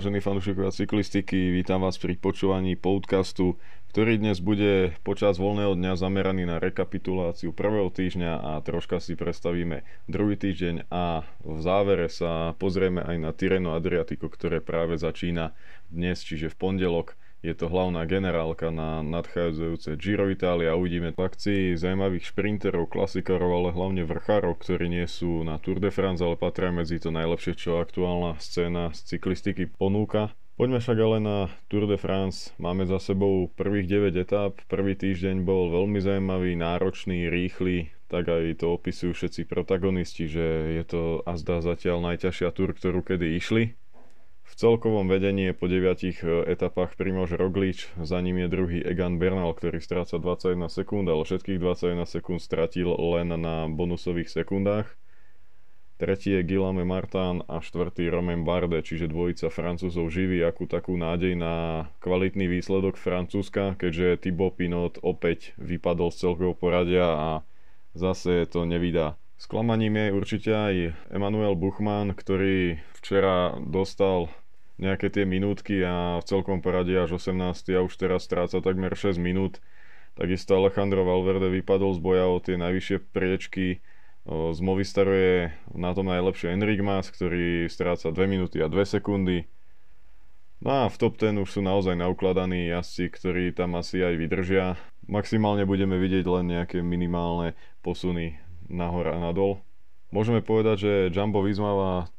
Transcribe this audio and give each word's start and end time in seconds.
Vážení 0.00 0.24
fanúšikovia 0.24 0.72
cyklistiky, 0.72 1.52
vítam 1.52 1.84
vás 1.84 2.00
pri 2.00 2.16
počúvaní 2.16 2.72
podcastu, 2.72 3.60
ktorý 3.92 4.16
dnes 4.16 4.40
bude 4.40 4.96
počas 5.04 5.36
voľného 5.36 5.76
dňa 5.76 5.92
zameraný 5.92 6.48
na 6.48 6.56
rekapituláciu 6.56 7.52
prvého 7.52 7.92
týždňa 7.92 8.32
a 8.32 8.64
troška 8.64 8.96
si 8.96 9.12
predstavíme 9.12 9.84
druhý 10.08 10.40
týždeň 10.40 10.88
a 10.88 11.28
v 11.44 11.58
závere 11.60 12.08
sa 12.08 12.56
pozrieme 12.56 13.04
aj 13.04 13.16
na 13.20 13.28
Tireno 13.36 13.76
Adriatico, 13.76 14.32
ktoré 14.32 14.64
práve 14.64 14.96
začína 14.96 15.52
dnes, 15.92 16.24
čiže 16.24 16.48
v 16.48 16.56
pondelok 16.56 17.12
je 17.40 17.56
to 17.56 17.72
hlavná 17.72 18.04
generálka 18.04 18.68
na 18.68 19.00
nadchádzajúce 19.00 19.96
Giro 19.96 20.28
Italia. 20.28 20.76
Uvidíme 20.76 21.16
v 21.16 21.24
akcii 21.24 21.72
zaujímavých 21.72 22.28
šprinterov, 22.28 22.92
klasikarov, 22.92 23.64
ale 23.64 23.70
hlavne 23.72 24.04
vrchárov, 24.04 24.60
ktorí 24.60 24.92
nie 24.92 25.08
sú 25.08 25.40
na 25.40 25.56
Tour 25.56 25.80
de 25.80 25.88
France, 25.88 26.20
ale 26.20 26.36
patria 26.36 26.68
medzi 26.68 27.00
to 27.00 27.08
najlepšie, 27.08 27.56
čo 27.56 27.80
aktuálna 27.80 28.36
scéna 28.36 28.92
z 28.92 29.16
cyklistiky 29.16 29.72
ponúka. 29.72 30.36
Poďme 30.60 30.84
však 30.84 30.98
ale 31.00 31.18
na 31.24 31.36
Tour 31.72 31.88
de 31.88 31.96
France. 31.96 32.52
Máme 32.60 32.84
za 32.84 33.00
sebou 33.00 33.48
prvých 33.56 33.88
9 34.12 34.20
etáp. 34.20 34.60
Prvý 34.68 34.92
týždeň 34.92 35.40
bol 35.40 35.72
veľmi 35.72 35.96
zaujímavý, 35.96 36.52
náročný, 36.60 37.32
rýchly, 37.32 37.88
tak 38.12 38.28
aj 38.28 38.60
to 38.60 38.76
opisujú 38.76 39.16
všetci 39.16 39.48
protagonisti, 39.48 40.28
že 40.28 40.76
je 40.76 40.84
to 40.84 41.24
a 41.24 41.32
zdá 41.40 41.64
zatiaľ 41.64 42.04
najťažšia 42.12 42.52
Tour, 42.52 42.76
ktorú 42.76 43.00
kedy 43.00 43.40
išli. 43.40 43.80
V 44.50 44.58
celkovom 44.58 45.06
vedení 45.06 45.46
je 45.46 45.54
po 45.54 45.70
9 45.70 46.10
e, 46.10 46.10
etapách 46.50 46.98
Primož 46.98 47.38
Roglič, 47.38 47.86
za 48.02 48.18
ním 48.18 48.42
je 48.42 48.48
druhý 48.50 48.78
Egan 48.82 49.22
Bernal, 49.22 49.54
ktorý 49.54 49.78
stráca 49.78 50.18
21 50.18 50.66
sekúnd, 50.66 51.06
ale 51.06 51.22
všetkých 51.22 51.62
21 51.62 52.02
sekúnd 52.02 52.42
stratil 52.42 52.90
len 52.90 53.30
na 53.30 53.70
bonusových 53.70 54.26
sekundách. 54.26 54.90
Tretí 56.02 56.34
je 56.34 56.42
Guillaume 56.42 56.82
Martin 56.82 57.46
a 57.46 57.62
štvrtý 57.62 58.10
Romain 58.10 58.42
Barde, 58.42 58.82
čiže 58.82 59.06
dvojica 59.06 59.52
Francúzov 59.54 60.10
živí 60.10 60.42
akú 60.42 60.66
takú 60.66 60.98
nádej 60.98 61.38
na 61.38 61.86
kvalitný 62.02 62.50
výsledok 62.50 62.98
Francúzska, 62.98 63.78
keďže 63.78 64.26
Thibaut 64.26 64.58
Pinot 64.58 64.98
opäť 65.04 65.54
vypadol 65.62 66.10
z 66.10 66.26
celkového 66.26 66.56
poradia 66.58 67.06
a 67.06 67.30
zase 67.94 68.48
to 68.50 68.66
nevydá. 68.66 69.20
Sklamaním 69.36 69.96
je 69.96 70.08
určite 70.16 70.50
aj 70.52 70.74
Emanuel 71.12 71.52
Buchmann, 71.52 72.16
ktorý 72.16 72.80
včera 72.96 73.56
dostal 73.60 74.32
nejaké 74.80 75.12
tie 75.12 75.28
minútky 75.28 75.84
a 75.84 76.18
v 76.18 76.24
celkom 76.24 76.64
poradí 76.64 76.96
až 76.96 77.20
18. 77.20 77.76
a 77.76 77.84
už 77.84 77.92
teraz 78.00 78.24
stráca 78.24 78.64
takmer 78.64 78.96
6 78.96 79.20
minút. 79.20 79.60
Takisto 80.16 80.56
Alejandro 80.56 81.04
Valverde 81.04 81.52
vypadol 81.52 81.92
z 81.94 82.00
boja 82.00 82.24
o 82.26 82.40
tie 82.40 82.56
najvyššie 82.56 82.96
priečky. 83.12 83.84
Z 84.28 84.58
Movistaru 84.60 85.12
je 85.12 85.36
na 85.76 85.92
tom 85.92 86.08
najlepšie 86.08 86.56
Enric 86.56 86.80
Mas, 86.80 87.12
ktorý 87.12 87.68
stráca 87.68 88.08
2 88.08 88.16
minúty 88.24 88.64
a 88.64 88.72
2 88.72 88.96
sekundy. 88.96 89.48
No 90.60 90.84
a 90.84 90.92
v 90.92 90.96
top 91.00 91.16
10 91.16 91.40
už 91.40 91.56
sú 91.56 91.60
naozaj 91.64 91.96
naukladaní 91.96 92.68
jazdci, 92.68 93.08
ktorí 93.08 93.44
tam 93.56 93.80
asi 93.80 94.04
aj 94.04 94.16
vydržia. 94.20 94.76
Maximálne 95.08 95.64
budeme 95.64 95.96
vidieť 95.96 96.28
len 96.28 96.52
nejaké 96.52 96.84
minimálne 96.84 97.56
posuny 97.80 98.36
nahor 98.68 99.08
a 99.08 99.16
nadol. 99.16 99.64
Môžeme 100.12 100.44
povedať, 100.44 100.76
že 100.84 100.92
Jumbo 101.16 101.40
vyzmáva 101.40 102.12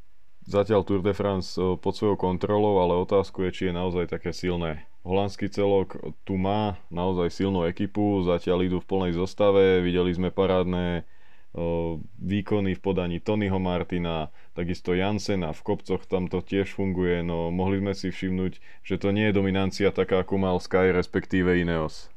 zatiaľ 0.45 0.81
Tour 0.85 1.01
de 1.05 1.13
France 1.13 1.57
eh, 1.57 1.77
pod 1.77 1.93
svojou 1.93 2.17
kontrolou, 2.17 2.81
ale 2.81 2.97
otázku 3.01 3.45
je, 3.47 3.51
či 3.51 3.63
je 3.69 3.73
naozaj 3.73 4.09
také 4.09 4.33
silné. 4.33 4.85
Holandský 5.01 5.49
celok 5.49 5.97
tu 6.21 6.37
má 6.37 6.77
naozaj 6.93 7.33
silnú 7.33 7.65
ekipu, 7.65 8.21
zatiaľ 8.21 8.69
idú 8.69 8.77
v 8.77 8.89
plnej 8.89 9.17
zostave, 9.17 9.81
videli 9.81 10.13
sme 10.13 10.29
parádne 10.29 11.01
uh, 11.57 11.97
výkony 12.21 12.77
v 12.77 12.83
podaní 12.85 13.17
Tonyho 13.17 13.57
Martina, 13.57 14.29
takisto 14.53 14.93
Jansena, 14.93 15.57
v 15.57 15.65
kopcoch 15.65 16.05
tam 16.05 16.29
to 16.29 16.45
tiež 16.45 16.77
funguje, 16.77 17.25
no 17.25 17.49
mohli 17.49 17.81
sme 17.81 17.97
si 17.97 18.13
všimnúť, 18.13 18.61
že 18.85 19.01
to 19.01 19.09
nie 19.09 19.33
je 19.33 19.37
dominancia 19.41 19.89
taká, 19.89 20.21
ako 20.21 20.37
mal 20.37 20.61
Sky, 20.61 20.93
respektíve 20.93 21.57
Ineos. 21.57 22.13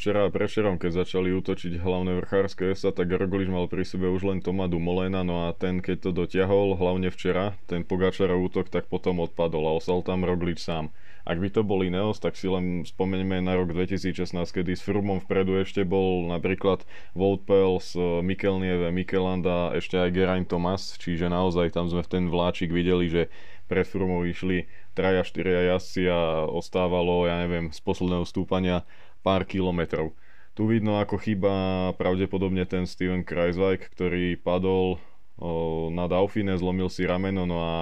Včera 0.00 0.24
a 0.24 0.32
prečerom, 0.32 0.80
keď 0.80 1.04
začali 1.04 1.28
útočiť 1.28 1.76
hlavné 1.76 2.24
vrchárske 2.24 2.72
sa, 2.72 2.88
tak 2.88 3.12
Roglič 3.12 3.52
mal 3.52 3.68
pri 3.68 3.84
sebe 3.84 4.08
už 4.08 4.32
len 4.32 4.40
Toma 4.40 4.64
Dumolena, 4.64 5.20
no 5.28 5.44
a 5.44 5.52
ten 5.52 5.84
keď 5.84 6.08
to 6.08 6.10
dotiahol, 6.24 6.72
hlavne 6.80 7.12
včera, 7.12 7.52
ten 7.68 7.84
Pogačarov 7.84 8.48
útok, 8.48 8.72
tak 8.72 8.88
potom 8.88 9.20
odpadol 9.20 9.68
a 9.68 9.76
ostal 9.76 10.00
tam 10.00 10.24
Roglič 10.24 10.64
sám. 10.64 10.88
Ak 11.28 11.36
by 11.36 11.52
to 11.52 11.60
bol 11.60 11.84
Ineos, 11.84 12.16
tak 12.16 12.40
si 12.40 12.48
len 12.48 12.88
spomeňme 12.88 13.44
na 13.44 13.60
rok 13.60 13.76
2016, 13.76 14.32
kedy 14.40 14.72
s 14.72 14.80
Frumom 14.80 15.20
vpredu 15.20 15.60
ešte 15.60 15.84
bol 15.84 16.32
napríklad 16.32 16.80
Wout 17.12 17.44
Pels, 17.44 17.92
Mikel 18.24 18.56
Nieve, 18.56 18.88
Mikelanda, 18.88 19.76
ešte 19.76 20.00
aj 20.00 20.16
Geraint 20.16 20.48
Thomas, 20.48 20.96
čiže 20.96 21.28
naozaj 21.28 21.76
tam 21.76 21.92
sme 21.92 22.00
v 22.00 22.08
ten 22.08 22.24
vláčik 22.32 22.72
videli, 22.72 23.12
že 23.12 23.28
pred 23.68 23.84
Frumov 23.84 24.24
išli 24.24 24.64
traja, 24.96 25.22
štyria 25.22 25.76
jazdci 25.76 26.08
a 26.10 26.48
ostávalo, 26.48 27.28
ja 27.28 27.38
neviem, 27.38 27.68
z 27.68 27.78
posledného 27.84 28.24
stúpania 28.24 28.82
pár 29.20 29.44
kilometrov. 29.44 30.12
Tu 30.58 30.66
vidno 30.66 30.98
ako 30.98 31.16
chyba 31.22 31.52
pravdepodobne 31.96 32.66
ten 32.66 32.84
Steven 32.84 33.22
Kreisweig, 33.22 33.86
ktorý 33.94 34.36
padol 34.36 34.98
na 35.88 36.04
Dauphine, 36.04 36.52
zlomil 36.60 36.92
si 36.92 37.08
rameno, 37.08 37.48
no 37.48 37.58
a 37.64 37.76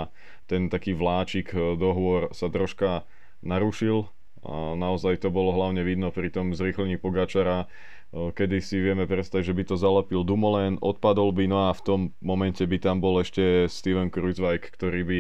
ten 0.47 0.71
taký 0.71 0.95
vláčik 0.95 1.51
e, 1.53 1.75
do 1.75 1.91
hôr 1.91 2.31
sa 2.31 2.47
troška 2.47 3.03
narušil. 3.43 4.07
A 4.47 4.79
naozaj 4.79 5.27
to 5.27 5.35
bolo 5.35 5.51
hlavne 5.51 5.83
vidno 5.83 6.15
pri 6.15 6.31
tom 6.31 6.55
zrýchlení 6.55 7.03
Pogačara, 7.03 7.67
e, 7.67 8.31
kedy 8.31 8.63
si 8.63 8.79
vieme 8.79 9.11
predstaviť, 9.11 9.43
že 9.43 9.57
by 9.59 9.63
to 9.67 9.75
zalepil 9.75 10.23
Dumoulin, 10.23 10.79
odpadol 10.79 11.35
by, 11.35 11.51
no 11.51 11.59
a 11.67 11.75
v 11.75 11.83
tom 11.83 12.01
momente 12.23 12.63
by 12.63 12.79
tam 12.79 13.03
bol 13.03 13.19
ešte 13.19 13.67
Steven 13.67 14.09
Kreisweig, 14.09 14.63
ktorý 14.63 15.03
by 15.03 15.19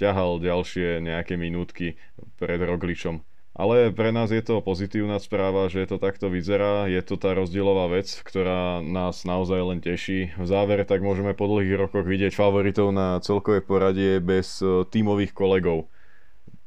ťahal 0.00 0.40
ďalšie 0.40 1.04
nejaké 1.04 1.36
minútky 1.36 2.00
pred 2.40 2.58
Rogličom. 2.58 3.20
Ale 3.54 3.94
pre 3.94 4.10
nás 4.10 4.34
je 4.34 4.42
to 4.42 4.58
pozitívna 4.58 5.22
správa, 5.22 5.70
že 5.70 5.86
to 5.86 6.02
takto 6.02 6.26
vyzerá. 6.26 6.90
Je 6.90 6.98
to 7.06 7.14
tá 7.14 7.38
rozdielová 7.38 7.86
vec, 7.86 8.10
ktorá 8.26 8.82
nás 8.82 9.22
naozaj 9.22 9.60
len 9.62 9.78
teší. 9.78 10.34
V 10.34 10.46
závere 10.46 10.82
tak 10.82 11.06
môžeme 11.06 11.38
po 11.38 11.46
dlhých 11.46 11.78
rokoch 11.86 12.02
vidieť 12.02 12.34
favoritov 12.34 12.90
na 12.90 13.22
celkové 13.22 13.62
poradie 13.62 14.18
bez 14.18 14.58
e, 14.58 14.82
tímových 14.90 15.30
kolegov. 15.30 15.86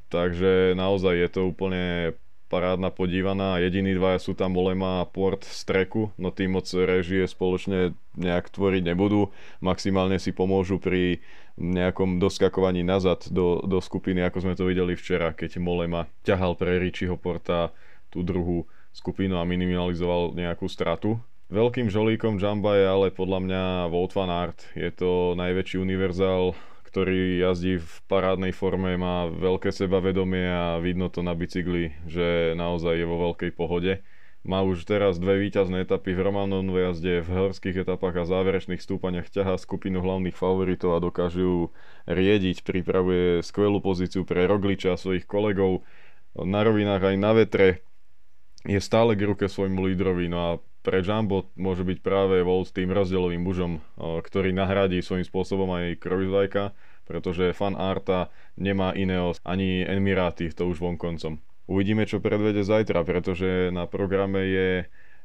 Takže 0.08 0.80
naozaj 0.80 1.28
je 1.28 1.30
to 1.30 1.42
úplne 1.52 2.16
parádna 2.48 2.90
podívaná. 2.92 3.60
Jediní 3.60 3.94
dvaja 3.96 4.24
sú 4.24 4.34
tam 4.34 4.56
Olema 4.56 5.04
a 5.04 5.08
Port 5.08 5.44
z 5.44 5.62
treku, 5.68 6.12
no 6.16 6.32
tým 6.32 6.56
moc 6.56 6.68
režie 6.72 7.28
spoločne 7.28 7.94
nejak 8.16 8.50
tvoriť 8.52 8.84
nebudú. 8.88 9.30
Maximálne 9.60 10.18
si 10.18 10.32
pomôžu 10.32 10.80
pri 10.80 11.20
nejakom 11.60 12.22
doskakovaní 12.22 12.82
nazad 12.88 13.28
do, 13.30 13.60
do 13.66 13.82
skupiny, 13.82 14.24
ako 14.24 14.48
sme 14.48 14.54
to 14.56 14.70
videli 14.70 14.94
včera, 14.96 15.34
keď 15.34 15.60
Molema 15.60 16.08
ťahal 16.24 16.56
pre 16.56 16.80
Richieho 16.80 17.20
Porta 17.20 17.76
tú 18.08 18.24
druhú 18.24 18.66
skupinu 18.96 19.38
a 19.38 19.46
minimalizoval 19.46 20.34
nejakú 20.34 20.66
stratu. 20.72 21.20
Veľkým 21.48 21.88
žolíkom 21.88 22.44
Jamba 22.44 22.76
je 22.76 22.86
ale 22.86 23.08
podľa 23.08 23.40
mňa 23.40 23.64
Wout 23.88 24.12
van 24.12 24.28
Aert. 24.28 24.68
Je 24.76 24.92
to 24.92 25.32
najväčší 25.40 25.80
univerzál 25.80 26.52
ktorý 26.88 27.44
jazdí 27.44 27.84
v 27.84 27.94
parádnej 28.08 28.56
forme, 28.56 28.96
má 28.96 29.28
veľké 29.28 29.76
sebavedomie 29.76 30.48
a 30.48 30.80
vidno 30.80 31.12
to 31.12 31.20
na 31.20 31.36
bicykli, 31.36 31.92
že 32.08 32.56
naozaj 32.56 33.04
je 33.04 33.06
vo 33.06 33.20
veľkej 33.28 33.52
pohode. 33.52 34.00
Má 34.48 34.64
už 34.64 34.88
teraz 34.88 35.20
dve 35.20 35.44
víťazné 35.44 35.84
etapy 35.84 36.16
v 36.16 36.24
Romanon 36.24 36.64
jazde, 36.72 37.20
v 37.20 37.52
horských 37.52 37.84
etapách 37.84 38.24
a 38.24 38.30
záverečných 38.32 38.80
stúpaniach 38.80 39.28
ťahá 39.28 39.60
skupinu 39.60 40.00
hlavných 40.00 40.40
favoritov 40.40 40.96
a 40.96 41.04
dokáže 41.04 41.44
ju 41.44 41.76
riediť. 42.08 42.64
Pripravuje 42.64 43.44
skvelú 43.44 43.84
pozíciu 43.84 44.24
pre 44.24 44.48
Rogliča 44.48 44.96
a 44.96 45.02
svojich 45.02 45.28
kolegov. 45.28 45.84
Na 46.40 46.64
rovinách 46.64 47.12
aj 47.12 47.16
na 47.20 47.36
vetre 47.36 47.84
je 48.64 48.80
stále 48.80 49.20
k 49.20 49.28
ruke 49.28 49.52
svojmu 49.52 49.84
lídrovi. 49.84 50.32
No 50.32 50.40
a 50.40 50.50
pre 50.88 51.04
Jumbo 51.04 51.52
môže 51.60 51.84
byť 51.84 52.00
práve 52.00 52.40
Volt 52.48 52.72
tým 52.72 52.96
rozdielovým 52.96 53.44
mužom, 53.44 53.84
ktorý 54.00 54.56
nahradí 54.56 55.04
svojím 55.04 55.28
spôsobom 55.28 55.68
aj 55.76 56.00
Kreuzweika, 56.00 56.72
pretože 57.04 57.52
fan 57.52 57.76
Arta 57.76 58.32
nemá 58.56 58.96
Ineos 58.96 59.44
ani 59.44 59.84
Emiráty, 59.84 60.48
to 60.48 60.64
už 60.72 60.80
vonkoncom. 60.80 61.44
Uvidíme, 61.68 62.08
čo 62.08 62.24
predvede 62.24 62.64
zajtra, 62.64 63.04
pretože 63.04 63.68
na 63.76 63.84
programe 63.84 64.48
je 64.48 64.70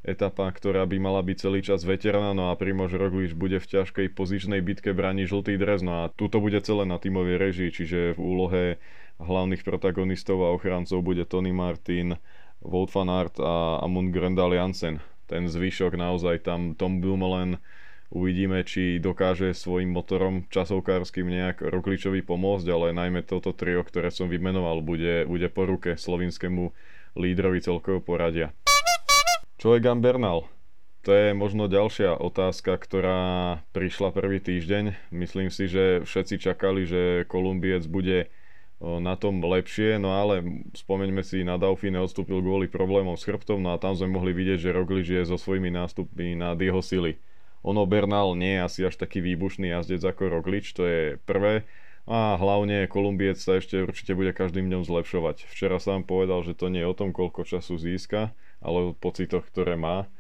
etapa, 0.03 0.51
ktorá 0.51 0.83
by 0.83 0.99
mala 0.99 1.23
byť 1.23 1.37
celý 1.39 1.63
čas 1.63 1.87
veterná, 1.87 2.35
no 2.35 2.51
a 2.51 2.59
Primož 2.59 2.99
Roglič 2.99 3.39
bude 3.39 3.63
v 3.63 3.71
ťažkej 3.71 4.19
pozičnej 4.19 4.59
bitke 4.59 4.91
brániť 4.91 5.31
žltý 5.31 5.55
dres, 5.63 5.79
no 5.87 6.03
a 6.03 6.11
tuto 6.11 6.43
bude 6.43 6.59
celé 6.67 6.91
na 6.91 6.99
tímovej 6.99 7.39
režii, 7.39 7.71
čiže 7.71 7.99
v 8.15 8.21
úlohe 8.21 8.63
hlavných 9.23 9.63
protagonistov 9.63 10.43
a 10.43 10.51
ochrancov 10.51 11.07
bude 11.07 11.23
Tony 11.23 11.55
Martin, 11.55 12.19
Wout 12.67 12.91
van 12.91 13.11
Aert 13.15 13.39
a 13.39 13.79
Amund 13.79 14.11
Grendal 14.11 14.59
Jansen 14.59 14.99
ten 15.33 15.49
zvyšok 15.49 15.97
naozaj 15.97 16.45
tam 16.45 16.77
Tom 16.77 17.01
Dumoulin 17.01 17.57
uvidíme, 18.13 18.61
či 18.69 19.01
dokáže 19.01 19.57
svojim 19.57 19.89
motorom 19.89 20.45
časovkárským 20.53 21.25
nejak 21.25 21.65
Rogličovi 21.65 22.21
pomôcť, 22.21 22.69
ale 22.69 22.93
najmä 22.93 23.25
toto 23.25 23.57
trio, 23.57 23.81
ktoré 23.81 24.13
som 24.13 24.29
vymenoval, 24.29 24.85
bude, 24.85 25.25
bude 25.25 25.49
po 25.49 25.65
ruke 25.65 25.97
slovinskému 25.97 26.77
lídrovi 27.17 27.65
celkového 27.65 28.05
poradia. 28.05 28.53
Čo 29.57 29.73
je 29.73 29.81
Gambernal? 29.81 30.45
To 31.03 31.11
je 31.11 31.35
možno 31.35 31.67
ďalšia 31.67 32.15
otázka, 32.15 32.79
ktorá 32.79 33.21
prišla 33.75 34.15
prvý 34.15 34.39
týždeň. 34.39 35.11
Myslím 35.11 35.51
si, 35.51 35.67
že 35.67 36.05
všetci 36.07 36.39
čakali, 36.39 36.87
že 36.87 37.03
Kolumbiec 37.27 37.89
bude 37.91 38.31
na 38.83 39.15
tom 39.15 39.39
lepšie, 39.39 40.03
no 40.03 40.19
ale 40.19 40.43
spomeňme 40.75 41.23
si, 41.23 41.47
na 41.47 41.55
Dauphine 41.55 42.03
odstúpil 42.03 42.43
kvôli 42.43 42.67
problémom 42.67 43.15
s 43.15 43.23
chrbtom, 43.23 43.63
no 43.63 43.71
a 43.71 43.79
tam 43.79 43.95
sme 43.95 44.11
mohli 44.11 44.35
vidieť, 44.35 44.59
že 44.59 44.75
Roglič 44.75 45.07
je 45.07 45.23
so 45.23 45.39
svojimi 45.39 45.71
nástupmi 45.71 46.35
nad 46.35 46.59
jeho 46.59 46.83
sily. 46.83 47.15
Ono 47.63 47.87
Bernal 47.87 48.35
nie 48.35 48.59
je 48.59 48.65
asi 48.67 48.81
až 48.83 48.99
taký 48.99 49.23
výbušný 49.23 49.71
jazdec 49.71 50.03
ako 50.03 50.35
Roglič, 50.35 50.75
to 50.75 50.83
je 50.83 51.01
prvé. 51.23 51.63
A 52.11 52.35
hlavne 52.35 52.91
Kolumbiec 52.91 53.39
sa 53.39 53.63
ešte 53.63 53.79
určite 53.79 54.19
bude 54.19 54.35
každým 54.35 54.67
dňom 54.67 54.83
zlepšovať. 54.83 55.47
Včera 55.47 55.79
som 55.79 56.03
povedal, 56.03 56.43
že 56.43 56.59
to 56.59 56.67
nie 56.67 56.83
je 56.83 56.91
o 56.91 56.99
tom, 56.99 57.15
koľko 57.15 57.47
času 57.47 57.79
získa, 57.79 58.35
ale 58.59 58.91
o 58.91 58.99
pocitoch, 58.99 59.47
ktoré 59.47 59.79
má. 59.79 60.11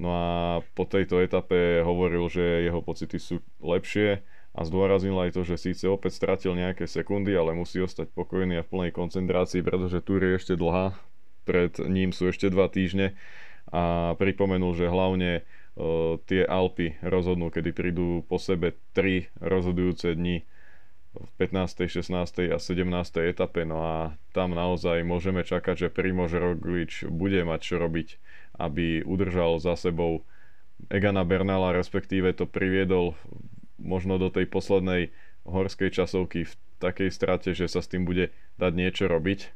No 0.00 0.08
a 0.08 0.28
po 0.72 0.88
tejto 0.88 1.20
etape 1.20 1.84
hovoril, 1.84 2.32
že 2.32 2.64
jeho 2.64 2.80
pocity 2.80 3.20
sú 3.20 3.44
lepšie 3.60 4.24
a 4.56 4.64
zdôraznil 4.64 5.12
aj 5.20 5.36
to, 5.36 5.44
že 5.44 5.60
síce 5.60 5.84
opäť 5.84 6.16
stratil 6.16 6.56
nejaké 6.56 6.88
sekundy, 6.88 7.36
ale 7.36 7.52
musí 7.52 7.76
ostať 7.76 8.08
pokojný 8.16 8.56
a 8.56 8.64
v 8.64 8.70
plnej 8.72 8.90
koncentrácii, 8.96 9.60
pretože 9.60 10.00
túr 10.00 10.24
je 10.24 10.40
ešte 10.40 10.56
dlhá, 10.56 10.96
pred 11.44 11.76
ním 11.84 12.16
sú 12.16 12.32
ešte 12.32 12.48
dva 12.48 12.72
týždne 12.72 13.12
a 13.68 14.16
pripomenul, 14.16 14.72
že 14.72 14.88
hlavne 14.88 15.44
uh, 15.44 16.16
tie 16.24 16.48
Alpy 16.48 16.96
rozhodnú, 17.04 17.52
kedy 17.52 17.70
prídu 17.76 18.24
po 18.24 18.40
sebe 18.40 18.80
tri 18.96 19.28
rozhodujúce 19.44 20.16
dni 20.16 20.48
v 21.16 21.30
15., 21.40 21.88
16. 21.88 22.52
a 22.52 22.58
17. 22.60 22.84
etape, 23.28 23.64
no 23.64 23.84
a 23.84 23.94
tam 24.32 24.52
naozaj 24.56 25.04
môžeme 25.04 25.44
čakať, 25.44 25.88
že 25.88 25.92
Primož 25.92 26.36
Roglič 26.36 27.08
bude 27.08 27.40
mať 27.44 27.60
čo 27.60 27.76
robiť, 27.80 28.08
aby 28.60 29.04
udržal 29.04 29.56
za 29.60 29.76
sebou 29.76 30.24
Egana 30.92 31.24
Bernala, 31.24 31.72
respektíve 31.72 32.36
to 32.36 32.44
priviedol 32.44 33.16
možno 33.86 34.18
do 34.18 34.28
tej 34.28 34.50
poslednej 34.50 35.14
horskej 35.46 35.94
časovky 35.94 36.44
v 36.44 36.52
takej 36.82 37.08
strate, 37.14 37.50
že 37.54 37.70
sa 37.70 37.80
s 37.80 37.88
tým 37.88 38.04
bude 38.04 38.34
dať 38.58 38.72
niečo 38.74 39.06
robiť. 39.06 39.54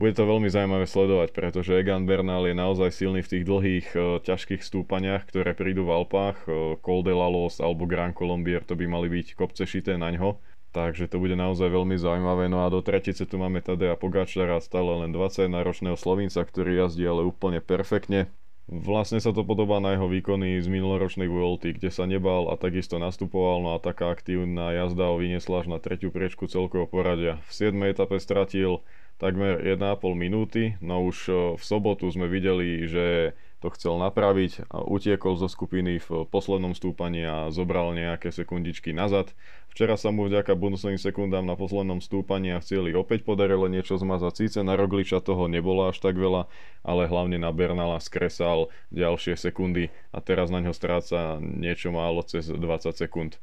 Bude 0.00 0.16
to 0.16 0.24
veľmi 0.24 0.48
zaujímavé 0.48 0.88
sledovať, 0.88 1.28
pretože 1.36 1.76
Egan 1.76 2.08
Bernal 2.08 2.48
je 2.48 2.56
naozaj 2.56 2.88
silný 2.88 3.20
v 3.20 3.36
tých 3.36 3.44
dlhých, 3.44 3.86
e, 3.92 3.98
ťažkých 4.24 4.64
stúpaniach, 4.64 5.28
ktoré 5.28 5.52
prídu 5.52 5.84
v 5.84 5.92
Alpách. 5.92 6.40
E, 6.48 6.80
Col 6.80 7.04
de 7.04 7.12
la 7.12 7.28
Los 7.28 7.60
alebo 7.60 7.84
Grand 7.84 8.16
Colombier, 8.16 8.64
to 8.64 8.80
by 8.80 8.88
mali 8.88 9.12
byť 9.12 9.36
kopce 9.36 9.68
šité 9.68 10.00
na 10.00 10.08
ňo. 10.08 10.40
Takže 10.72 11.04
to 11.04 11.20
bude 11.20 11.36
naozaj 11.36 11.68
veľmi 11.68 12.00
zaujímavé. 12.00 12.48
No 12.48 12.64
a 12.64 12.72
do 12.72 12.80
tretice 12.80 13.28
tu 13.28 13.36
máme 13.36 13.60
Tadea 13.60 13.92
Pogačara, 13.92 14.56
stále 14.64 15.04
len 15.04 15.12
21-ročného 15.12 16.00
Slovinca, 16.00 16.48
ktorý 16.48 16.80
jazdí 16.86 17.04
ale 17.04 17.20
úplne 17.20 17.60
perfektne. 17.60 18.32
Vlastne 18.70 19.18
sa 19.18 19.34
to 19.34 19.42
podobá 19.42 19.82
na 19.82 19.98
jeho 19.98 20.06
výkony 20.06 20.62
z 20.62 20.70
minuloročnej 20.70 21.26
Vuelty, 21.26 21.74
kde 21.74 21.90
sa 21.90 22.06
nebal 22.06 22.46
a 22.46 22.54
takisto 22.54 23.02
nastupoval, 23.02 23.66
no 23.66 23.70
a 23.74 23.82
taká 23.82 24.14
aktívna 24.14 24.70
jazda 24.70 25.10
ho 25.10 25.18
vyniesla 25.18 25.66
až 25.66 25.74
na 25.74 25.82
tretiu 25.82 26.14
priečku 26.14 26.46
celkového 26.46 26.86
poradia. 26.86 27.42
V 27.50 27.74
7. 27.74 27.74
etape 27.90 28.22
stratil 28.22 28.78
takmer 29.18 29.58
1,5 29.58 30.14
minúty, 30.14 30.78
no 30.78 31.02
už 31.02 31.18
v 31.58 31.62
sobotu 31.66 32.06
sme 32.14 32.30
videli, 32.30 32.86
že 32.86 33.34
to 33.60 33.68
chcel 33.76 34.00
napraviť 34.00 34.72
a 34.72 34.80
utiekol 34.80 35.36
zo 35.36 35.44
skupiny 35.44 36.00
v 36.00 36.24
poslednom 36.32 36.72
stúpaní 36.72 37.28
a 37.28 37.52
zobral 37.52 37.92
nejaké 37.92 38.32
sekundičky 38.32 38.96
nazad. 38.96 39.36
Včera 39.70 39.94
sa 40.00 40.10
mu 40.10 40.26
vďaka 40.26 40.56
bonusovým 40.56 40.98
sekundám 40.98 41.44
na 41.44 41.54
poslednom 41.54 42.00
stúpaní 42.00 42.56
a 42.56 42.64
v 42.64 42.66
opäť 42.96 43.22
podarilo 43.22 43.68
niečo 43.68 44.00
zmazať. 44.00 44.32
Síce 44.34 44.58
na 44.64 44.74
Rogliča 44.74 45.20
toho 45.20 45.46
nebolo 45.46 45.86
až 45.92 46.00
tak 46.00 46.16
veľa, 46.16 46.48
ale 46.82 47.06
hlavne 47.06 47.36
na 47.36 47.52
Bernala 47.52 48.00
skresal 48.00 48.72
ďalšie 48.90 49.36
sekundy 49.36 49.92
a 50.10 50.18
teraz 50.24 50.48
na 50.48 50.64
ňo 50.64 50.72
stráca 50.72 51.38
niečo 51.38 51.92
málo 51.92 52.24
cez 52.24 52.48
20 52.48 52.58
sekúnd. 52.96 53.36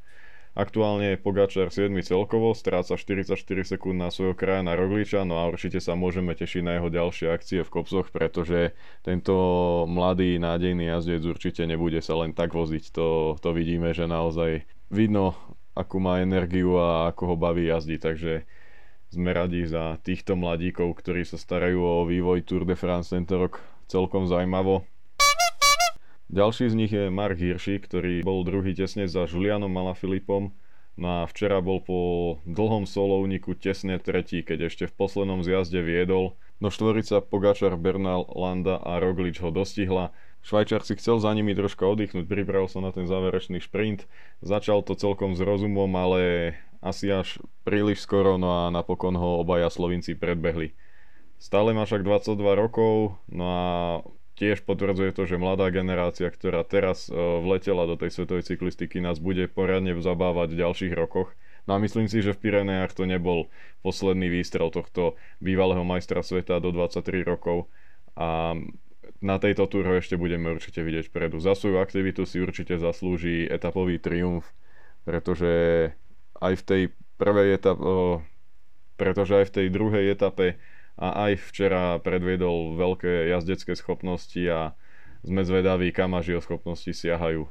Aktuálne 0.58 1.14
je 1.14 1.22
Pogačar 1.22 1.70
7 1.70 1.94
celkovo, 2.02 2.50
stráca 2.58 2.98
44 2.98 3.38
sekúnd 3.62 4.02
na 4.02 4.10
svojho 4.10 4.34
krajana 4.34 4.74
Rogliča, 4.74 5.22
no 5.22 5.38
a 5.38 5.54
určite 5.54 5.78
sa 5.78 5.94
môžeme 5.94 6.34
tešiť 6.34 6.66
na 6.66 6.82
jeho 6.82 6.90
ďalšie 6.90 7.30
akcie 7.30 7.62
v 7.62 7.70
kopcoch, 7.70 8.10
pretože 8.10 8.74
tento 9.06 9.38
mladý 9.86 10.42
nádejný 10.42 10.90
jazdec 10.90 11.22
určite 11.30 11.62
nebude 11.70 12.02
sa 12.02 12.18
len 12.18 12.34
tak 12.34 12.58
voziť. 12.58 12.90
To, 12.98 13.38
to 13.38 13.54
vidíme, 13.54 13.94
že 13.94 14.10
naozaj 14.10 14.66
vidno, 14.90 15.38
akú 15.78 16.02
má 16.02 16.26
energiu 16.26 16.82
a 16.82 17.14
ako 17.14 17.24
ho 17.30 17.36
baví 17.38 17.70
jazdiť, 17.70 18.00
takže 18.02 18.34
sme 19.14 19.38
radi 19.38 19.62
za 19.70 20.02
týchto 20.02 20.34
mladíkov, 20.34 20.90
ktorí 20.98 21.22
sa 21.22 21.38
starajú 21.38 21.78
o 21.86 22.10
vývoj 22.10 22.42
Tour 22.42 22.66
de 22.66 22.74
France 22.74 23.14
tento 23.14 23.38
rok 23.38 23.62
celkom 23.86 24.26
zaujímavo. 24.26 24.90
Ďalší 26.28 26.68
z 26.68 26.76
nich 26.76 26.92
je 26.92 27.08
Mark 27.08 27.40
Hirschi, 27.40 27.80
ktorý 27.80 28.20
bol 28.20 28.44
druhý 28.44 28.76
tesne 28.76 29.08
za 29.08 29.24
Julianom 29.24 29.72
Malafilipom. 29.72 30.52
No 31.00 31.24
a 31.24 31.30
včera 31.30 31.64
bol 31.64 31.80
po 31.80 32.00
dlhom 32.44 32.84
solovniku 32.84 33.56
tesne 33.56 33.96
tretí, 33.96 34.44
keď 34.44 34.68
ešte 34.68 34.92
v 34.92 34.98
poslednom 34.98 35.40
zjazde 35.40 35.80
viedol. 35.80 36.36
No 36.60 36.68
štvorica 36.68 37.24
Pogačar, 37.24 37.80
Bernal, 37.80 38.28
Landa 38.28 38.76
a 38.76 39.00
Roglič 39.00 39.40
ho 39.40 39.56
dostihla. 39.56 40.12
Švajčar 40.44 40.84
si 40.84 41.00
chcel 41.00 41.24
za 41.24 41.32
nimi 41.32 41.56
troška 41.56 41.88
oddychnúť, 41.88 42.28
pripravil 42.28 42.68
sa 42.68 42.84
na 42.84 42.92
ten 42.92 43.08
záverečný 43.08 43.64
šprint. 43.64 44.04
Začal 44.44 44.84
to 44.84 45.00
celkom 45.00 45.32
s 45.32 45.40
rozumom, 45.40 45.92
ale 45.96 46.54
asi 46.84 47.08
až 47.08 47.40
príliš 47.64 48.04
skoro, 48.04 48.36
no 48.36 48.68
a 48.68 48.74
napokon 48.74 49.16
ho 49.16 49.40
obaja 49.40 49.72
Slovinci 49.72 50.12
predbehli. 50.12 50.76
Stále 51.40 51.72
má 51.72 51.86
však 51.86 52.02
22 52.02 52.36
rokov, 52.58 53.16
no 53.30 53.46
a 53.46 53.64
tiež 54.38 54.64
potvrdzuje 54.64 55.18
to, 55.18 55.26
že 55.26 55.42
mladá 55.42 55.74
generácia, 55.74 56.30
ktorá 56.30 56.62
teraz 56.62 57.10
uh, 57.10 57.42
vletela 57.42 57.90
do 57.90 57.98
tej 57.98 58.14
svetovej 58.14 58.46
cyklistiky, 58.46 59.02
nás 59.02 59.18
bude 59.18 59.50
poriadne 59.50 59.98
zabávať 59.98 60.54
v 60.54 60.60
ďalších 60.62 60.94
rokoch. 60.94 61.34
No 61.68 61.76
a 61.76 61.84
myslím 61.84 62.08
si, 62.08 62.24
že 62.24 62.32
v 62.32 62.48
Pirenejach 62.48 62.96
to 62.96 63.04
nebol 63.04 63.52
posledný 63.84 64.32
výstrel 64.32 64.72
tohto 64.72 65.20
bývalého 65.44 65.84
majstra 65.84 66.24
sveta 66.24 66.64
do 66.64 66.72
23 66.72 67.28
rokov 67.28 67.68
a 68.16 68.56
na 69.20 69.36
tejto 69.42 69.66
túre 69.68 69.98
ešte 69.98 70.20
budeme 70.20 70.54
určite 70.54 70.86
vidieť 70.86 71.10
vpredu. 71.10 71.42
Za 71.42 71.58
svoju 71.58 71.82
aktivitu 71.82 72.24
si 72.24 72.38
určite 72.40 72.78
zaslúži 72.78 73.50
etapový 73.50 73.98
triumf, 73.98 74.46
pretože 75.04 75.92
aj 76.38 76.54
v 76.62 76.64
tej 76.64 76.82
prvej 77.18 77.58
etape, 77.58 77.82
pretože 79.00 79.34
aj 79.42 79.46
v 79.50 79.54
tej 79.54 79.68
druhej 79.74 80.06
etape 80.14 80.62
a 80.98 81.30
aj 81.30 81.40
včera 81.54 82.02
predviedol 82.02 82.74
veľké 82.74 83.30
jazdecké 83.30 83.78
schopnosti 83.78 84.42
a 84.50 84.74
sme 85.22 85.46
zvedaví, 85.46 85.94
kam 85.94 86.18
až 86.18 86.36
jeho 86.36 86.42
schopnosti 86.42 86.90
siahajú. 86.90 87.46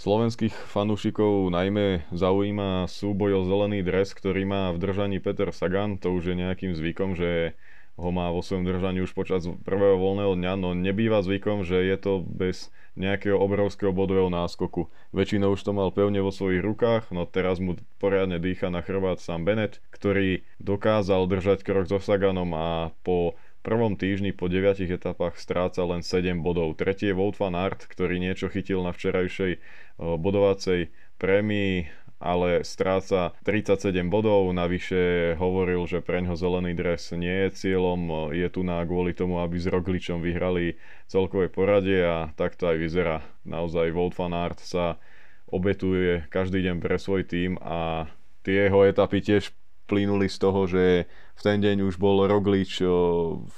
Slovenských 0.00 0.56
fanúšikov 0.72 1.52
najmä 1.52 2.08
zaujíma 2.08 2.88
súboj 2.88 3.36
o 3.36 3.42
zelený 3.44 3.84
dres, 3.84 4.16
ktorý 4.16 4.48
má 4.48 4.62
v 4.72 4.80
držaní 4.80 5.20
Peter 5.20 5.52
Sagan. 5.52 6.00
To 6.00 6.16
už 6.16 6.32
je 6.32 6.40
nejakým 6.40 6.72
zvykom, 6.72 7.12
že 7.20 7.52
ho 8.00 8.10
má 8.10 8.32
vo 8.32 8.40
svojom 8.40 8.64
držaní 8.64 9.04
už 9.04 9.12
počas 9.12 9.44
prvého 9.62 10.00
voľného 10.00 10.32
dňa, 10.32 10.52
no 10.56 10.72
nebýva 10.72 11.20
zvykom, 11.20 11.68
že 11.68 11.84
je 11.84 11.96
to 12.00 12.12
bez 12.24 12.72
nejakého 12.98 13.36
obrovského 13.36 13.94
bodového 13.94 14.32
náskoku. 14.32 14.88
Väčšinou 15.14 15.54
už 15.54 15.62
to 15.62 15.72
mal 15.76 15.92
pevne 15.94 16.24
vo 16.24 16.32
svojich 16.34 16.64
rukách, 16.64 17.12
no 17.14 17.28
teraz 17.28 17.62
mu 17.62 17.78
poriadne 18.02 18.40
dýcha 18.40 18.72
na 18.72 18.82
chrbát 18.82 19.22
sám 19.22 19.46
Bennett, 19.46 19.78
ktorý 19.94 20.42
dokázal 20.58 21.28
držať 21.30 21.62
krok 21.62 21.86
so 21.86 22.02
Saganom 22.02 22.50
a 22.56 22.90
po 23.04 23.38
prvom 23.60 23.94
týždni 23.94 24.32
po 24.32 24.48
9 24.48 24.80
etapách 24.80 25.36
stráca 25.36 25.84
len 25.84 26.00
7 26.00 26.40
bodov. 26.40 26.80
Tretie 26.80 27.12
je 27.12 27.16
Wout 27.16 27.36
van 27.36 27.52
Aert, 27.52 27.84
ktorý 27.84 28.16
niečo 28.16 28.48
chytil 28.48 28.80
na 28.80 28.96
včerajšej 28.96 29.52
eh, 29.54 29.60
bodovacej 30.00 30.88
prémii 31.20 31.99
ale 32.20 32.68
stráca 32.68 33.32
37 33.48 34.12
bodov, 34.12 34.52
navyše 34.52 35.34
hovoril, 35.40 35.88
že 35.88 36.04
preňho 36.04 36.36
zelený 36.36 36.76
dres 36.76 37.08
nie 37.16 37.48
je 37.48 37.66
cieľom, 37.66 38.30
je 38.36 38.44
tu 38.52 38.60
na 38.60 38.84
kvôli 38.84 39.16
tomu, 39.16 39.40
aby 39.40 39.56
s 39.56 39.64
Rogličom 39.64 40.20
vyhrali 40.20 40.76
celkové 41.08 41.48
poradie 41.48 42.04
a 42.04 42.28
tak 42.36 42.60
to 42.60 42.68
aj 42.68 42.76
vyzerá. 42.76 43.24
Naozaj 43.48 43.96
Wout 43.96 44.12
van 44.20 44.36
Aert 44.36 44.60
sa 44.60 45.00
obetuje 45.48 46.28
každý 46.28 46.60
deň 46.60 46.76
pre 46.78 47.00
svoj 47.00 47.24
tým 47.24 47.56
a 47.64 48.04
tie 48.44 48.68
jeho 48.68 48.84
etapy 48.84 49.24
tiež 49.24 49.56
plynuli 49.88 50.28
z 50.28 50.36
toho, 50.38 50.68
že 50.68 51.10
v 51.10 51.40
ten 51.40 51.58
deň 51.58 51.88
už 51.88 51.96
bol 51.98 52.22
Roglič 52.28 52.84
v 52.84 53.56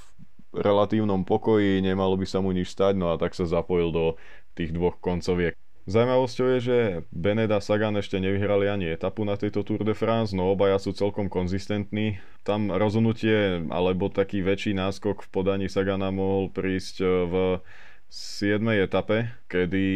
relatívnom 0.55 1.27
pokoji, 1.27 1.83
nemalo 1.83 2.15
by 2.15 2.25
sa 2.31 2.39
mu 2.39 2.55
nič 2.55 2.73
stať, 2.73 2.95
no 2.95 3.13
a 3.13 3.19
tak 3.19 3.35
sa 3.35 3.45
zapojil 3.45 3.91
do 3.91 4.05
tých 4.57 4.73
dvoch 4.73 4.97
koncoviek. 5.03 5.59
Zajímavosťou 5.83 6.47
je, 6.47 6.61
že 6.63 6.79
Bened 7.11 7.51
a 7.51 7.59
Sagan 7.59 7.99
ešte 7.99 8.23
nevyhrali 8.23 8.71
ani 8.71 8.87
etapu 8.95 9.27
na 9.27 9.35
tejto 9.35 9.67
Tour 9.67 9.83
de 9.83 9.99
France, 9.99 10.31
no 10.31 10.55
obaja 10.55 10.79
sú 10.79 10.95
celkom 10.95 11.27
konzistentní. 11.27 12.23
Tam 12.47 12.71
rozhodnutie 12.71 13.67
alebo 13.67 14.07
taký 14.07 14.47
väčší 14.47 14.79
náskok 14.79 15.27
v 15.27 15.29
podaní 15.35 15.67
Sagana 15.67 16.15
mohol 16.15 16.55
prísť 16.55 17.03
e, 17.03 17.07
v 17.27 17.35
7. 18.15 18.63
etape, 18.79 19.35
kedy 19.51 19.87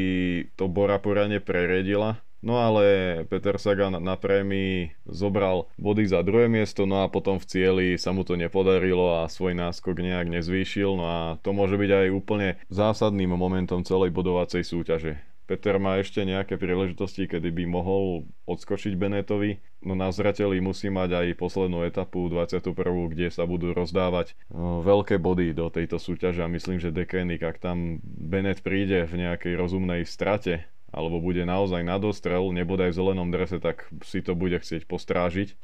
to 0.59 0.67
Bora 0.67 0.99
poriadne 0.99 1.39
preriedila. 1.39 2.19
No 2.43 2.59
ale 2.59 3.23
Peter 3.31 3.55
Sagan 3.55 3.95
na 4.03 4.19
prémii 4.19 4.91
zobral 5.07 5.71
body 5.79 6.03
za 6.03 6.27
druhé 6.27 6.51
miesto, 6.51 6.83
no 6.83 7.07
a 7.07 7.11
potom 7.11 7.39
v 7.39 7.47
cieli 7.47 7.87
sa 7.95 8.11
mu 8.11 8.27
to 8.27 8.35
nepodarilo 8.35 9.23
a 9.23 9.31
svoj 9.31 9.55
náskok 9.55 10.03
nejak 10.03 10.35
nezvýšil, 10.35 10.99
no 10.99 11.05
a 11.07 11.19
to 11.47 11.55
môže 11.55 11.79
byť 11.79 11.91
aj 11.95 12.07
úplne 12.11 12.49
zásadným 12.75 13.31
momentom 13.31 13.87
celej 13.87 14.11
bodovacej 14.11 14.67
súťaže 14.67 15.36
Peter 15.47 15.79
má 15.79 16.03
ešte 16.03 16.27
nejaké 16.27 16.59
príležitosti, 16.59 17.31
kedy 17.31 17.55
by 17.55 17.65
mohol 17.71 18.27
odskočiť 18.51 18.99
Benetovi, 18.99 19.63
no 19.87 19.95
na 19.95 20.11
zrateli 20.11 20.59
musí 20.59 20.91
mať 20.91 21.23
aj 21.23 21.27
poslednú 21.39 21.87
etapu 21.87 22.27
21., 22.27 22.75
kde 23.15 23.31
sa 23.31 23.47
budú 23.47 23.71
rozdávať 23.71 24.35
no, 24.51 24.83
veľké 24.83 25.23
body 25.23 25.55
do 25.55 25.71
tejto 25.71 26.03
súťaže 26.03 26.43
a 26.43 26.51
myslím, 26.51 26.83
že 26.83 26.91
Dekenik, 26.91 27.47
ak 27.47 27.63
tam 27.63 28.03
Benet 28.03 28.67
príde 28.67 29.07
v 29.07 29.23
nejakej 29.23 29.55
rozumnej 29.55 30.03
strate, 30.03 30.67
alebo 30.91 31.23
bude 31.23 31.47
naozaj 31.47 31.87
na 31.87 32.03
dostrel, 32.03 32.51
nebodaj 32.51 32.91
v 32.91 32.99
zelenom 32.99 33.31
drese, 33.31 33.63
tak 33.63 33.87
si 34.03 34.27
to 34.27 34.35
bude 34.35 34.59
chcieť 34.59 34.83
postrážiť. 34.91 35.55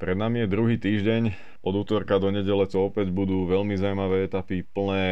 Pred 0.00 0.16
nami 0.16 0.44
je 0.44 0.48
druhý 0.48 0.76
týždeň, 0.80 1.36
od 1.60 1.74
útorka 1.76 2.16
do 2.16 2.32
nedele, 2.32 2.64
co 2.64 2.88
opäť 2.88 3.12
budú 3.12 3.44
veľmi 3.44 3.76
zaujímavé 3.76 4.28
etapy, 4.28 4.64
plné 4.64 5.08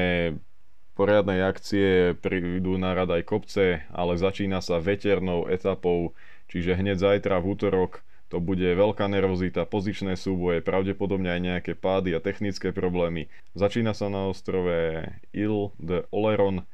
poriadnej 0.99 1.47
akcie, 1.47 2.19
prídu 2.19 2.75
na 2.75 2.91
rad 2.91 3.15
aj 3.15 3.23
kopce, 3.23 3.87
ale 3.95 4.19
začína 4.19 4.59
sa 4.59 4.83
veternou 4.83 5.47
etapou, 5.47 6.19
čiže 6.51 6.75
hneď 6.75 6.99
zajtra 6.99 7.39
v 7.39 7.55
útorok 7.55 8.03
to 8.29 8.45
bude 8.45 8.61
veľká 8.61 9.09
nervozita, 9.09 9.65
pozičné 9.65 10.13
súboje, 10.21 10.61
pravdepodobne 10.61 11.33
aj 11.33 11.41
nejaké 11.41 11.73
pády 11.73 12.13
a 12.13 12.21
technické 12.21 12.77
problémy. 12.77 13.33
Začína 13.57 13.97
sa 13.97 14.13
na 14.13 14.29
ostrove 14.29 15.09
Ile 15.33 15.73
de 15.81 16.05
Oleron, 16.13 16.69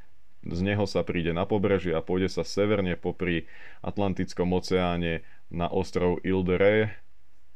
z 0.44 0.60
neho 0.60 0.84
sa 0.84 1.06
príde 1.06 1.30
na 1.30 1.46
pobrežie 1.46 1.94
a 1.94 2.02
pôjde 2.02 2.28
sa 2.28 2.42
severne 2.42 2.98
popri 2.98 3.46
Atlantickom 3.86 4.50
oceáne 4.50 5.22
na 5.48 5.70
ostrov 5.70 6.18
Ile 6.26 6.42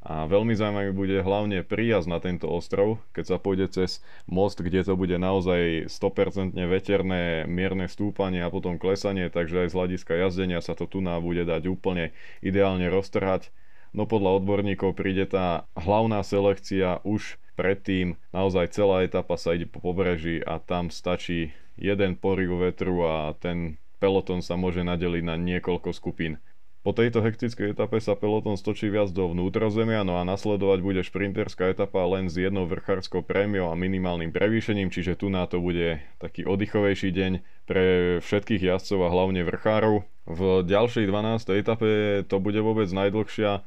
a 0.09 0.25
veľmi 0.25 0.57
zaujímavý 0.57 0.97
bude 0.97 1.21
hlavne 1.21 1.61
príjazd 1.61 2.09
na 2.09 2.17
tento 2.17 2.49
ostrov, 2.49 2.97
keď 3.12 3.25
sa 3.29 3.37
pôjde 3.37 3.69
cez 3.69 4.00
most, 4.25 4.57
kde 4.57 4.81
to 4.81 4.97
bude 4.97 5.12
naozaj 5.12 5.93
100% 5.93 6.57
veterné, 6.57 7.45
mierne 7.45 7.85
stúpanie 7.93 8.41
a 8.41 8.49
potom 8.49 8.81
klesanie, 8.81 9.29
takže 9.29 9.69
aj 9.69 9.69
z 9.69 9.77
hľadiska 9.77 10.12
jazdenia 10.17 10.65
sa 10.65 10.73
to 10.73 10.88
tu 10.88 11.05
na 11.05 11.21
bude 11.21 11.45
dať 11.45 11.69
úplne 11.69 12.17
ideálne 12.41 12.88
roztrhať. 12.88 13.53
No 13.93 14.09
podľa 14.09 14.41
odborníkov 14.41 14.97
príde 14.97 15.29
tá 15.29 15.69
hlavná 15.77 16.25
selekcia 16.25 17.05
už 17.05 17.37
predtým, 17.61 18.17
naozaj 18.33 18.73
celá 18.73 19.05
etapa 19.05 19.37
sa 19.37 19.53
ide 19.53 19.69
po 19.69 19.85
pobreží 19.85 20.41
a 20.41 20.57
tam 20.57 20.88
stačí 20.88 21.53
jeden 21.77 22.17
poriv 22.17 22.65
vetru 22.65 23.05
a 23.05 23.37
ten 23.37 23.77
peloton 24.00 24.41
sa 24.41 24.57
môže 24.57 24.81
nadeliť 24.81 25.25
na 25.27 25.37
niekoľko 25.37 25.93
skupín. 25.93 26.41
Po 26.88 26.97
tejto 26.97 27.21
hektickej 27.21 27.76
etape 27.76 28.00
sa 28.00 28.16
peloton 28.16 28.57
stočí 28.57 28.88
viac 28.88 29.12
do 29.12 29.28
vnútrozemia, 29.28 30.09
no 30.09 30.16
a 30.16 30.25
nasledovať 30.25 30.80
bude 30.80 31.04
šprinterská 31.04 31.68
etapa 31.68 32.00
len 32.09 32.33
s 32.33 32.40
jednou 32.40 32.64
vrchárskou 32.64 33.21
prémiou 33.21 33.68
a 33.68 33.76
minimálnym 33.76 34.33
prevýšením, 34.33 34.88
čiže 34.88 35.21
tu 35.21 35.28
na 35.28 35.45
to 35.45 35.61
bude 35.61 36.00
taký 36.16 36.49
oddychovejší 36.49 37.12
deň 37.12 37.33
pre 37.68 37.85
všetkých 38.25 38.73
jazdcov 38.73 39.04
a 39.04 39.12
hlavne 39.12 39.45
vrchárov. 39.45 40.00
V 40.33 40.40
ďalšej 40.64 41.04
12. 41.12 41.61
etape 41.61 41.90
to 42.25 42.40
bude 42.40 42.57
vôbec 42.64 42.88
najdlhšia 42.88 43.61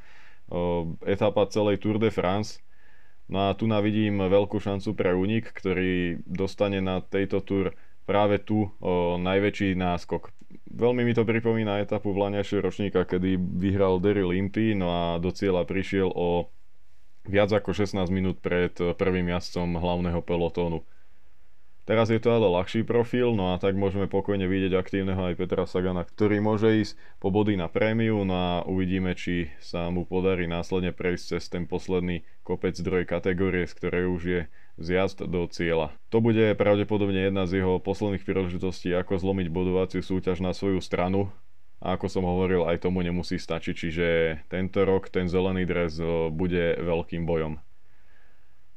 etapa 1.06 1.46
celej 1.46 1.78
Tour 1.78 2.02
de 2.02 2.10
France. 2.10 2.58
No 3.30 3.46
a 3.46 3.54
tu 3.54 3.70
navidím 3.70 4.18
veľkú 4.18 4.58
šancu 4.58 4.98
pre 4.98 5.14
Unik, 5.14 5.54
ktorý 5.54 6.18
dostane 6.26 6.82
na 6.82 6.98
tejto 6.98 7.38
Tour 7.38 7.70
práve 8.02 8.42
tu 8.42 8.66
o, 8.82 9.14
najväčší 9.14 9.78
náskok. 9.78 10.34
Veľmi 10.72 11.04
mi 11.04 11.12
to 11.12 11.24
pripomína 11.24 11.80
etapu 11.84 12.12
vlaňajšieho 12.12 12.64
ročníka, 12.64 13.04
kedy 13.04 13.36
vyhral 13.36 14.00
Daryl 14.00 14.32
Impey, 14.36 14.72
no 14.72 14.88
a 14.88 15.02
do 15.20 15.32
cieľa 15.32 15.68
prišiel 15.68 16.08
o 16.12 16.48
viac 17.28 17.54
ako 17.54 17.70
16 17.72 17.98
minút 18.10 18.42
pred 18.42 18.74
prvým 18.74 19.30
jazdcom 19.30 19.78
hlavného 19.78 20.20
pelotónu. 20.24 20.82
Teraz 21.82 22.14
je 22.14 22.22
to 22.22 22.30
ale 22.30 22.46
ľahší 22.46 22.86
profil, 22.86 23.34
no 23.34 23.52
a 23.52 23.58
tak 23.58 23.74
môžeme 23.74 24.06
pokojne 24.06 24.46
vidieť 24.46 24.78
aktívneho 24.78 25.18
aj 25.18 25.34
Petra 25.34 25.66
Sagana, 25.66 26.06
ktorý 26.06 26.38
môže 26.38 26.70
ísť 26.70 26.94
po 27.18 27.34
body 27.34 27.58
na 27.58 27.66
prémiu, 27.66 28.22
no 28.22 28.34
a 28.38 28.52
uvidíme, 28.62 29.18
či 29.18 29.50
sa 29.58 29.90
mu 29.90 30.06
podarí 30.06 30.46
následne 30.46 30.94
prejsť 30.94 31.24
cez 31.36 31.50
ten 31.50 31.66
posledný 31.66 32.22
kopec 32.46 32.78
druhej 32.78 33.02
kategórie, 33.02 33.66
z 33.66 33.74
ktorej 33.74 34.04
už 34.14 34.22
je 34.22 34.40
zjazd 34.82 35.22
do 35.30 35.46
cieľa. 35.46 35.94
To 36.10 36.18
bude 36.18 36.58
pravdepodobne 36.58 37.30
jedna 37.30 37.46
z 37.46 37.62
jeho 37.62 37.78
posledných 37.78 38.26
príležitostí, 38.26 38.90
ako 38.92 39.22
zlomiť 39.22 39.48
bodovaciu 39.48 40.02
súťaž 40.02 40.42
na 40.42 40.50
svoju 40.50 40.82
stranu, 40.82 41.30
a 41.82 41.98
ako 41.98 42.06
som 42.06 42.22
hovoril, 42.22 42.62
aj 42.62 42.86
tomu 42.86 43.02
nemusí 43.02 43.42
stačiť, 43.42 43.74
čiže 43.74 44.06
tento 44.46 44.86
rok 44.86 45.10
ten 45.10 45.26
zelený 45.26 45.66
dres 45.66 45.98
bude 46.30 46.78
veľkým 46.78 47.26
bojom. 47.26 47.58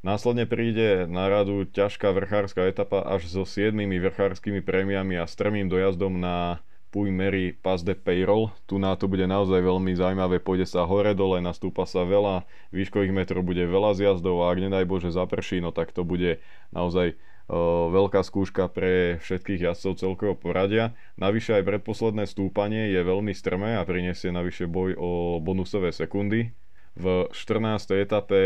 Následne 0.02 0.46
príde 0.50 1.06
na 1.06 1.30
radu 1.30 1.66
ťažká 1.70 2.14
vrchárska 2.14 2.66
etapa 2.66 3.02
až 3.06 3.26
so 3.26 3.46
7 3.46 3.78
vrchárskymi 3.78 4.62
prémiami 4.62 5.18
a 5.18 5.26
strmým 5.26 5.70
dojazdom 5.70 6.18
na 6.18 6.65
Puy 6.96 7.12
Mary 7.12 7.52
Pas 7.52 7.84
de 7.84 7.92
Payroll. 7.92 8.56
Tu 8.72 8.80
na 8.80 8.96
to 8.96 9.12
bude 9.12 9.28
naozaj 9.28 9.60
veľmi 9.60 9.92
zaujímavé, 10.00 10.40
pôjde 10.40 10.64
sa 10.64 10.88
hore 10.88 11.12
dole, 11.12 11.44
nastúpa 11.44 11.84
sa 11.84 12.08
veľa, 12.08 12.48
výškových 12.72 13.12
metrov 13.12 13.44
bude 13.44 13.68
veľa 13.68 14.00
zjazdov 14.00 14.48
a 14.48 14.56
ak 14.56 14.64
nedaj 14.64 14.88
zaprší, 15.12 15.60
no 15.60 15.76
tak 15.76 15.92
to 15.92 16.08
bude 16.08 16.40
naozaj 16.72 17.20
o, 17.52 17.92
veľká 17.92 18.24
skúška 18.24 18.72
pre 18.72 19.20
všetkých 19.20 19.68
jazdcov 19.68 20.00
celkového 20.00 20.40
poradia. 20.40 20.96
Navyše 21.20 21.60
aj 21.60 21.68
predposledné 21.68 22.32
stúpanie 22.32 22.88
je 22.88 23.04
veľmi 23.04 23.36
strmé 23.36 23.76
a 23.76 23.84
prinesie 23.84 24.32
navyše 24.32 24.64
boj 24.64 24.96
o 24.96 25.44
bonusové 25.44 25.92
sekundy. 25.92 26.56
V 26.96 27.28
14. 27.36 27.92
etape 27.92 28.40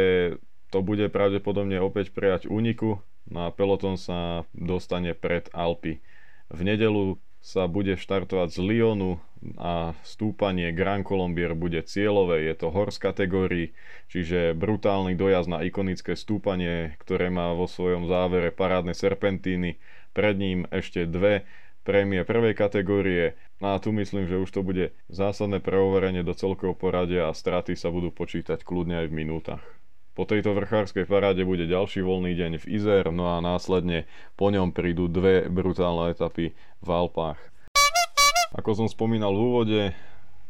to 0.73 0.81
bude 0.81 1.05
pravdepodobne 1.13 1.77
opäť 1.77 2.09
prijať 2.09 2.49
úniku, 2.49 2.97
no 3.29 3.45
a 3.45 3.53
peloton 3.53 3.93
sa 3.93 4.41
dostane 4.57 5.13
pred 5.13 5.53
Alpy. 5.53 6.01
V 6.49 6.65
nedelu 6.65 7.21
sa 7.39 7.71
bude 7.71 7.95
štartovať 7.95 8.49
z 8.51 8.59
Lyonu 8.59 9.23
a 9.55 9.95
stúpanie 10.03 10.75
Grand 10.75 11.07
Colombier 11.07 11.55
bude 11.55 11.79
cieľové, 11.87 12.43
je 12.51 12.55
to 12.59 12.67
horsk 12.75 13.07
kategórii, 13.07 13.71
čiže 14.11 14.51
brutálny 14.59 15.15
dojazd 15.15 15.47
na 15.47 15.63
ikonické 15.63 16.19
stúpanie, 16.19 16.99
ktoré 16.99 17.31
má 17.31 17.55
vo 17.55 17.63
svojom 17.63 18.11
závere 18.11 18.51
parádne 18.51 18.91
serpentíny, 18.91 19.79
pred 20.11 20.35
ním 20.35 20.67
ešte 20.67 21.07
dve 21.07 21.47
prémie 21.87 22.27
prvej 22.27 22.53
kategórie, 22.59 23.39
no 23.63 23.71
a 23.73 23.79
tu 23.79 23.95
myslím, 23.95 24.27
že 24.27 24.35
už 24.35 24.51
to 24.51 24.61
bude 24.61 24.91
zásadné 25.07 25.63
preoverenie 25.63 26.27
do 26.27 26.35
celkového 26.35 26.75
poradia 26.75 27.31
a 27.31 27.33
straty 27.33 27.79
sa 27.79 27.87
budú 27.87 28.11
počítať 28.11 28.67
kľudne 28.67 29.05
aj 29.05 29.07
v 29.07 29.15
minútach. 29.15 29.78
Po 30.19 30.27
tejto 30.27 30.51
vrchárskej 30.51 31.07
paráde 31.07 31.47
bude 31.47 31.63
ďalší 31.63 32.03
voľný 32.03 32.35
deň 32.35 32.59
v 32.59 32.75
Izer, 32.75 33.07
no 33.07 33.31
a 33.31 33.39
následne 33.39 34.03
po 34.35 34.51
ňom 34.51 34.75
prídu 34.75 35.07
dve 35.07 35.47
brutálne 35.47 36.11
etapy 36.11 36.51
v 36.83 36.89
Alpách. 36.91 37.39
Ako 38.51 38.75
som 38.75 38.91
spomínal 38.91 39.31
v 39.31 39.39
úvode, 39.47 39.81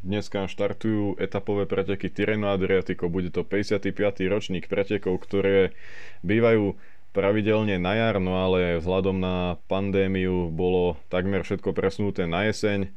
dneska 0.01 0.49
štartujú 0.49 1.21
etapové 1.21 1.69
preteky 1.69 2.09
Tirreno 2.09 2.49
Adriatico. 2.49 3.13
Bude 3.13 3.29
to 3.29 3.45
55. 3.45 3.93
ročník 4.25 4.65
pretekov, 4.65 5.21
ktoré 5.21 5.77
bývajú 6.25 6.73
pravidelne 7.13 7.77
na 7.77 7.93
jar, 7.93 8.17
no 8.17 8.41
ale 8.41 8.81
vzhľadom 8.81 9.21
na 9.21 9.61
pandémiu 9.69 10.49
bolo 10.49 10.97
takmer 11.13 11.45
všetko 11.45 11.77
presnuté 11.77 12.25
na 12.25 12.49
jeseň. 12.49 12.89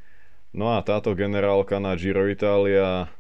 No 0.57 0.73
a 0.73 0.81
táto 0.81 1.12
generálka 1.12 1.76
na 1.85 1.93
Giro 2.00 2.25
Italia 2.33 3.12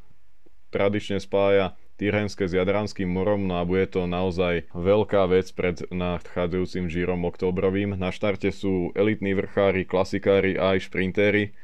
tradične 0.72 1.20
spája 1.20 1.76
Tyrhenské 2.02 2.50
s 2.50 2.58
Jadranským 2.58 3.06
morom, 3.06 3.46
no 3.46 3.62
a 3.62 3.62
bude 3.62 3.86
to 3.86 4.10
naozaj 4.10 4.66
veľká 4.74 5.22
vec 5.30 5.46
pred 5.54 5.86
nadchádzajúcim 5.86 6.90
žírom 6.90 7.22
oktobrovým. 7.22 7.94
Na 7.94 8.10
štarte 8.10 8.50
sú 8.50 8.90
elitní 8.98 9.38
vrchári, 9.38 9.86
klasikári 9.86 10.58
a 10.58 10.74
aj 10.74 10.90
šprintéri, 10.90 11.54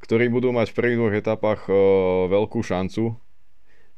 ktorí 0.00 0.32
budú 0.32 0.48
mať 0.48 0.72
v 0.72 0.76
prvých 0.80 0.96
dvoch 0.96 1.12
etapách 1.12 1.60
e, 1.68 1.72
veľkú 2.24 2.64
šancu. 2.64 3.20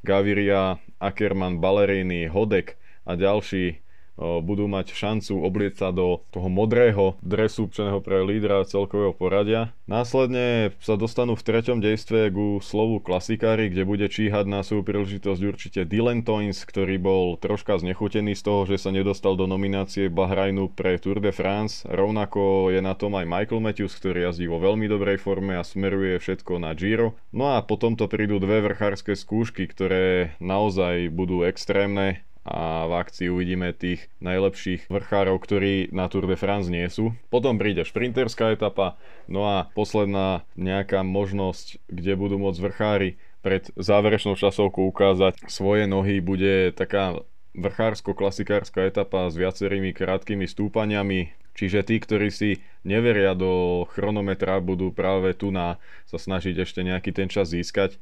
Gaviria, 0.02 0.82
Ackermann, 0.98 1.62
Ballerini, 1.62 2.26
Hodek 2.26 2.74
a 3.06 3.14
ďalší 3.14 3.83
budú 4.18 4.70
mať 4.70 4.94
šancu 4.94 5.42
oblieť 5.42 5.74
sa 5.82 5.88
do 5.90 6.22
toho 6.30 6.46
modrého 6.46 7.18
dresu 7.20 7.66
určeného 7.66 7.98
pre 7.98 8.22
lídra 8.22 8.62
celkového 8.62 9.10
poradia. 9.16 9.74
Následne 9.84 10.72
sa 10.80 10.94
dostanú 10.94 11.34
v 11.34 11.44
treťom 11.44 11.82
dejstve 11.82 12.30
ku 12.32 12.62
slovu 12.62 13.02
klasikári, 13.02 13.68
kde 13.68 13.82
bude 13.84 14.06
číhať 14.08 14.46
na 14.46 14.62
svoju 14.62 14.86
príležitosť 14.86 15.40
určite 15.44 15.80
Dylan 15.84 16.22
Toins, 16.22 16.62
ktorý 16.64 16.96
bol 16.96 17.36
troška 17.36 17.76
znechutený 17.76 18.38
z 18.38 18.42
toho, 18.46 18.64
že 18.64 18.80
sa 18.80 18.94
nedostal 18.94 19.36
do 19.36 19.44
nominácie 19.44 20.08
Bahrajnu 20.08 20.72
pre 20.72 20.96
Tour 20.96 21.20
de 21.20 21.34
France. 21.34 21.84
Rovnako 21.84 22.72
je 22.72 22.80
na 22.80 22.94
tom 22.96 23.18
aj 23.18 23.28
Michael 23.28 23.60
Matthews, 23.60 23.98
ktorý 23.98 24.30
jazdí 24.30 24.46
vo 24.48 24.62
veľmi 24.62 24.88
dobrej 24.88 25.20
forme 25.20 25.58
a 25.58 25.66
smeruje 25.66 26.16
všetko 26.22 26.62
na 26.62 26.72
Giro. 26.72 27.18
No 27.34 27.58
a 27.58 27.60
potom 27.60 27.98
to 27.98 28.08
prídu 28.08 28.40
dve 28.40 28.64
vrchárske 28.64 29.18
skúšky, 29.18 29.68
ktoré 29.68 30.38
naozaj 30.40 31.10
budú 31.12 31.44
extrémne 31.44 32.24
a 32.44 32.84
v 32.84 32.92
akcii 33.00 33.32
uvidíme 33.32 33.72
tých 33.72 34.12
najlepších 34.20 34.92
vrchárov, 34.92 35.40
ktorí 35.40 35.88
na 35.96 36.12
Tour 36.12 36.28
de 36.28 36.36
France 36.36 36.68
nie 36.68 36.84
sú. 36.92 37.16
Potom 37.32 37.56
príde 37.56 37.88
šprinterská 37.88 38.52
etapa, 38.52 39.00
no 39.24 39.48
a 39.48 39.72
posledná 39.72 40.44
nejaká 40.52 41.00
možnosť, 41.00 41.80
kde 41.88 42.12
budú 42.20 42.36
môcť 42.36 42.60
vrchári 42.60 43.10
pred 43.40 43.72
záverečnou 43.76 44.36
časovkou 44.36 44.88
ukázať 44.92 45.40
svoje 45.48 45.88
nohy, 45.88 46.20
bude 46.20 46.72
taká 46.76 47.24
vrchársko-klasikárska 47.56 48.88
etapa 48.88 49.30
s 49.32 49.36
viacerými 49.40 49.96
krátkými 49.96 50.44
stúpaniami. 50.44 51.32
Čiže 51.54 51.86
tí, 51.86 52.02
ktorí 52.02 52.34
si 52.34 52.50
neveria 52.82 53.32
do 53.38 53.86
chronometra, 53.94 54.58
budú 54.58 54.90
práve 54.90 55.38
tu 55.38 55.54
na 55.54 55.78
sa 56.02 56.18
snažiť 56.18 56.66
ešte 56.66 56.82
nejaký 56.82 57.14
ten 57.14 57.30
čas 57.30 57.54
získať. 57.54 57.94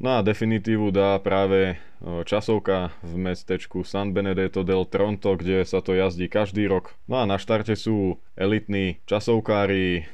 No 0.00 0.16
a 0.16 0.24
definitívu 0.24 0.88
dá 0.96 1.20
práve 1.20 1.76
časovka 2.00 2.96
v 3.04 3.20
mestečku 3.20 3.84
San 3.84 4.16
Benedetto 4.16 4.64
del 4.64 4.88
Tronto, 4.88 5.36
kde 5.36 5.68
sa 5.68 5.84
to 5.84 5.92
jazdí 5.92 6.32
každý 6.32 6.64
rok. 6.64 6.96
No 7.04 7.20
a 7.20 7.28
na 7.28 7.36
štarte 7.36 7.76
sú 7.76 8.16
elitní 8.32 9.04
časovkári, 9.04 10.08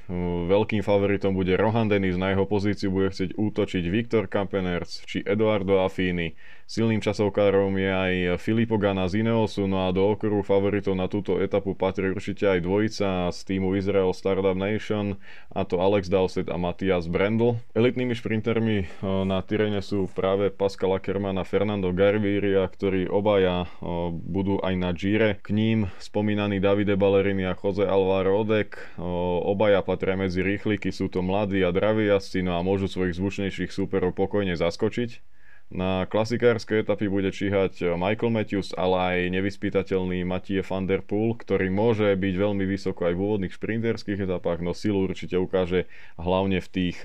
veľkým 0.50 0.82
favoritom 0.82 1.30
bude 1.30 1.54
Rohan 1.54 1.86
Dennis, 1.86 2.18
na 2.18 2.34
jeho 2.34 2.42
pozíciu 2.42 2.90
bude 2.90 3.14
chcieť 3.14 3.38
útočiť 3.38 3.84
Viktor 3.86 4.26
Kampenerc 4.26 5.06
či 5.06 5.22
Eduardo 5.22 5.78
Affini. 5.86 6.34
Silným 6.66 6.98
časovkárom 6.98 7.70
je 7.78 7.86
aj 7.86 8.14
Filippo 8.42 8.82
Gana 8.82 9.06
z 9.06 9.22
Ineosu, 9.22 9.70
no 9.70 9.86
a 9.86 9.94
do 9.94 10.02
okruhu 10.10 10.42
favoritov 10.42 10.98
na 10.98 11.06
túto 11.06 11.38
etapu 11.38 11.78
patrí 11.78 12.10
určite 12.10 12.50
aj 12.50 12.66
dvojica 12.66 13.30
z 13.30 13.38
týmu 13.46 13.78
Israel 13.78 14.10
Startup 14.10 14.58
Nation, 14.58 15.22
a 15.54 15.62
to 15.62 15.78
Alex 15.78 16.10
Dowsett 16.10 16.50
a 16.50 16.58
Matias 16.58 17.06
Brendel. 17.06 17.62
Elitnými 17.78 18.18
šprintermi 18.18 18.90
na 19.22 19.38
Tyrene 19.46 19.75
sú 19.80 20.06
práve 20.12 20.52
Pascal 20.52 20.96
Ackermann 20.96 21.40
a 21.40 21.44
Fernando 21.44 21.90
Garviria, 21.90 22.62
ktorí 22.68 23.08
obaja 23.10 23.64
budú 24.12 24.60
aj 24.60 24.74
na 24.76 24.90
Gire. 24.96 25.40
K 25.40 25.52
ním 25.56 25.78
spomínaný 25.98 26.60
Davide 26.60 26.94
Ballerini 26.94 27.48
a 27.48 27.56
Jose 27.56 27.84
Alvaro 27.84 28.44
Odek. 28.44 28.98
Obaja 29.44 29.80
patria 29.80 30.14
medzi 30.14 30.44
rýchliky, 30.44 30.92
sú 30.92 31.08
to 31.08 31.24
mladí 31.24 31.64
a 31.64 31.72
draví 31.72 32.08
jazdci, 32.08 32.44
no 32.44 32.56
a 32.56 32.64
môžu 32.64 32.86
svojich 32.86 33.16
zvučnejších 33.16 33.72
súperov 33.72 34.12
pokojne 34.16 34.54
zaskočiť. 34.54 35.38
Na 35.66 36.06
klasikárske 36.06 36.78
etapy 36.78 37.10
bude 37.10 37.34
číhať 37.34 37.98
Michael 37.98 38.30
Matthews, 38.30 38.70
ale 38.78 38.96
aj 39.02 39.18
nevyspytateľný 39.34 40.22
Mattie 40.22 40.62
van 40.62 40.86
der 40.86 41.02
Poel, 41.02 41.34
ktorý 41.34 41.74
môže 41.74 42.14
byť 42.14 42.34
veľmi 42.38 42.62
vysoko 42.62 43.10
aj 43.10 43.18
v 43.18 43.22
úvodných 43.26 43.50
šprinterských 43.50 44.30
etapách, 44.30 44.62
no 44.62 44.70
silu 44.78 45.02
určite 45.02 45.34
ukáže 45.34 45.90
hlavne 46.22 46.62
v 46.62 46.68
tých 46.70 47.02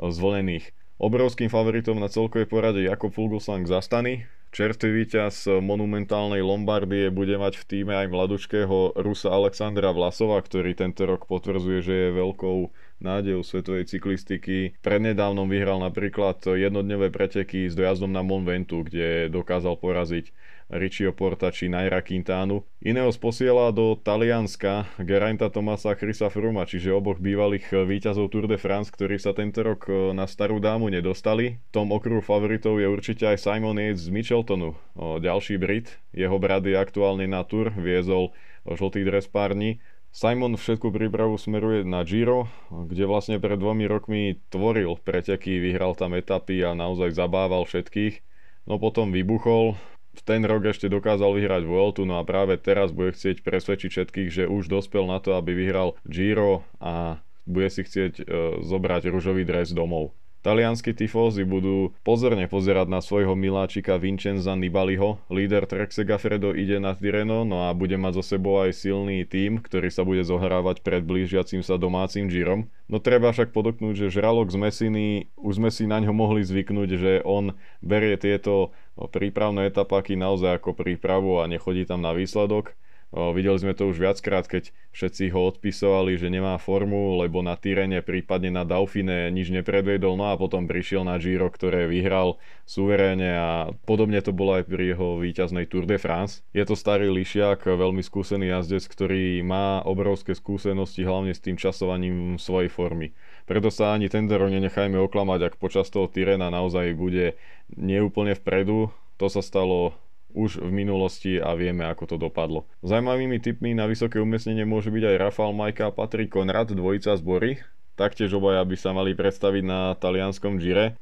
zvolených. 0.00 0.72
Obrovským 1.00 1.48
favoritom 1.48 1.96
na 1.96 2.12
celkovej 2.12 2.50
porade 2.50 2.84
Jakob 2.84 3.12
Fuglsang 3.12 3.64
zastany. 3.64 4.28
Čerstvý 4.52 4.92
víťaz 4.92 5.48
monumentálnej 5.64 6.44
Lombardie 6.44 7.08
bude 7.08 7.40
mať 7.40 7.56
v 7.56 7.64
týme 7.64 7.96
aj 7.96 8.12
mladučkého 8.12 8.92
Rusa 9.00 9.32
Alexandra 9.32 9.96
Vlasova, 9.96 10.36
ktorý 10.44 10.76
tento 10.76 11.08
rok 11.08 11.24
potvrdzuje, 11.24 11.78
že 11.80 11.94
je 11.96 12.18
veľkou 12.20 12.58
nádejou 13.00 13.40
svetovej 13.40 13.88
cyklistiky. 13.88 14.76
Prednedávnom 14.84 15.48
vyhral 15.48 15.80
napríklad 15.80 16.44
jednodňové 16.44 17.08
preteky 17.08 17.64
s 17.64 17.72
dojazdom 17.72 18.12
na 18.12 18.20
Mont 18.20 18.44
Ventu, 18.44 18.84
kde 18.84 19.32
dokázal 19.32 19.80
poraziť 19.80 20.36
Riccio 20.72 21.12
Porta 21.12 21.52
či 21.52 21.68
Naira 21.68 22.00
Quintánu. 22.00 22.64
Iného 22.80 23.12
posiela 23.20 23.68
do 23.68 23.92
Talianska 23.94 24.88
Gerainta 24.96 25.52
Tomasa 25.52 25.92
a 25.92 25.98
Chrisa 26.00 26.32
Fruma, 26.32 26.64
čiže 26.64 26.96
oboch 26.96 27.20
bývalých 27.20 27.84
víťazov 27.84 28.32
Tour 28.32 28.48
de 28.48 28.56
France, 28.56 28.88
ktorí 28.88 29.20
sa 29.20 29.36
tento 29.36 29.60
rok 29.60 29.86
na 30.16 30.24
starú 30.24 30.56
dámu 30.56 30.88
nedostali. 30.88 31.60
Tom 31.70 31.92
okruhu 31.92 32.24
favoritov 32.24 32.80
je 32.80 32.88
určite 32.88 33.28
aj 33.28 33.36
Simon 33.36 33.76
Yates 33.76 34.08
z 34.08 34.16
Micheltonu, 34.16 34.72
ďalší 34.96 35.60
Brit. 35.60 36.00
Jeho 36.16 36.40
brat 36.40 36.64
je 36.64 36.80
aktuálne 36.80 37.28
na 37.28 37.44
Tour, 37.44 37.68
viezol 37.76 38.32
žltý 38.64 39.04
dres 39.04 39.28
párni 39.28 39.78
Simon 40.12 40.60
všetku 40.60 40.92
prípravu 40.92 41.40
smeruje 41.40 41.88
na 41.88 42.04
Giro, 42.04 42.44
kde 42.68 43.08
vlastne 43.08 43.40
pred 43.40 43.56
dvomi 43.56 43.88
rokmi 43.88 44.36
tvoril 44.52 45.00
preteky, 45.00 45.56
vyhral 45.56 45.96
tam 45.96 46.12
etapy 46.12 46.60
a 46.68 46.76
naozaj 46.76 47.16
zabával 47.16 47.64
všetkých. 47.64 48.20
No 48.68 48.76
potom 48.76 49.08
vybuchol, 49.08 49.80
ten 50.20 50.44
rok 50.44 50.68
ešte 50.68 50.92
dokázal 50.92 51.32
vyhrať 51.32 51.62
Vueltu, 51.64 52.04
no 52.04 52.20
a 52.20 52.28
práve 52.28 52.60
teraz 52.60 52.92
bude 52.92 53.16
chcieť 53.16 53.40
presvedčiť 53.40 53.90
všetkých, 53.90 54.28
že 54.28 54.44
už 54.44 54.68
dospel 54.68 55.08
na 55.08 55.18
to, 55.18 55.34
aby 55.40 55.56
vyhral 55.56 55.96
Giro 56.04 56.68
a 56.76 57.24
bude 57.48 57.72
si 57.72 57.82
chcieť 57.82 58.12
e, 58.20 58.22
zobrať 58.62 59.10
ružový 59.10 59.42
dres 59.42 59.72
domov. 59.72 60.14
Talianskí 60.42 60.90
tifózy 60.90 61.46
budú 61.46 61.94
pozorne 62.02 62.50
pozerať 62.50 62.90
na 62.90 62.98
svojho 62.98 63.38
miláčika 63.38 63.94
Vincenza 63.94 64.58
Nibaliho. 64.58 65.22
Líder 65.30 65.70
Trek 65.70 65.94
Segafredo 65.94 66.50
ide 66.50 66.82
na 66.82 66.98
Tireno, 66.98 67.46
no 67.46 67.70
a 67.70 67.78
bude 67.78 67.94
mať 67.94 68.18
zo 68.18 68.24
sebou 68.34 68.58
aj 68.58 68.74
silný 68.74 69.22
tím, 69.22 69.62
ktorý 69.62 69.94
sa 69.94 70.02
bude 70.02 70.26
zohrávať 70.26 70.82
pred 70.82 71.06
blížiacim 71.06 71.62
sa 71.62 71.78
domácim 71.78 72.26
Girom. 72.26 72.66
No 72.90 72.98
treba 72.98 73.30
však 73.30 73.54
podoknúť, 73.54 73.94
že 73.94 74.18
žralok 74.18 74.50
z 74.50 74.58
Mesiny, 74.58 75.06
už 75.38 75.62
sme 75.62 75.70
si 75.70 75.86
na 75.86 76.02
ňo 76.02 76.10
mohli 76.10 76.42
zvyknúť, 76.42 76.90
že 76.90 77.12
on 77.22 77.54
berie 77.78 78.18
tieto 78.18 78.74
prípravné 78.96 79.72
etapáky 79.72 80.14
naozaj 80.18 80.60
ako 80.60 80.76
prípravu 80.76 81.40
a 81.40 81.48
nechodí 81.48 81.88
tam 81.88 82.04
na 82.04 82.12
výsledok. 82.12 82.76
Videli 83.12 83.60
sme 83.60 83.76
to 83.76 83.92
už 83.92 84.00
viackrát, 84.00 84.48
keď 84.48 84.72
všetci 84.96 85.36
ho 85.36 85.52
odpisovali, 85.52 86.16
že 86.16 86.32
nemá 86.32 86.56
formu, 86.56 87.20
lebo 87.20 87.44
na 87.44 87.60
Tyrene, 87.60 88.00
prípadne 88.00 88.48
na 88.48 88.64
Dauphine 88.64 89.28
nič 89.28 89.52
nepredvedol, 89.52 90.16
no 90.16 90.32
a 90.32 90.40
potom 90.40 90.64
prišiel 90.64 91.04
na 91.04 91.20
Giro, 91.20 91.52
ktoré 91.52 91.92
vyhral 91.92 92.40
suverénne 92.64 93.36
a 93.36 93.50
podobne 93.84 94.16
to 94.24 94.32
bolo 94.32 94.56
aj 94.56 94.64
pri 94.64 94.96
jeho 94.96 95.20
víťaznej 95.20 95.68
Tour 95.68 95.84
de 95.84 96.00
France. 96.00 96.40
Je 96.56 96.64
to 96.64 96.72
starý 96.72 97.12
lišiak, 97.12 97.68
veľmi 97.68 98.00
skúsený 98.00 98.48
jazdec, 98.48 98.88
ktorý 98.88 99.44
má 99.44 99.84
obrovské 99.84 100.32
skúsenosti 100.32 101.04
hlavne 101.04 101.36
s 101.36 101.44
tým 101.44 101.60
časovaním 101.60 102.40
svojej 102.40 102.72
formy. 102.72 103.12
Preto 103.44 103.68
sa 103.68 103.92
ani 103.92 104.06
tento 104.06 104.34
rok 104.38 104.48
nenechajme 104.48 104.96
oklamať, 104.96 105.40
ak 105.52 105.54
počas 105.58 105.90
toho 105.90 106.06
Tyrena 106.06 106.48
naozaj 106.48 106.94
bude 106.94 107.34
neúplne 107.74 108.38
vpredu. 108.38 108.94
To 109.18 109.26
sa 109.26 109.42
stalo 109.42 109.94
už 110.32 110.64
v 110.64 110.70
minulosti 110.72 111.36
a 111.36 111.52
vieme, 111.52 111.84
ako 111.84 112.04
to 112.08 112.16
dopadlo. 112.16 112.64
Zajímavými 112.80 113.36
typmi 113.38 113.76
na 113.76 113.84
vysoké 113.84 114.16
umiestnenie 114.16 114.64
môže 114.64 114.88
byť 114.88 115.04
aj 115.04 115.16
Rafal 115.20 115.52
Majka 115.52 115.92
a 115.92 115.94
Patrik 115.94 116.32
Konrad, 116.32 116.72
dvojica 116.72 117.12
zbory. 117.20 117.60
Taktiež 118.00 118.32
obaja 118.32 118.64
by 118.64 118.76
sa 118.80 118.96
mali 118.96 119.12
predstaviť 119.12 119.62
na 119.62 119.92
talianskom 120.00 120.56
Gire. 120.56 120.96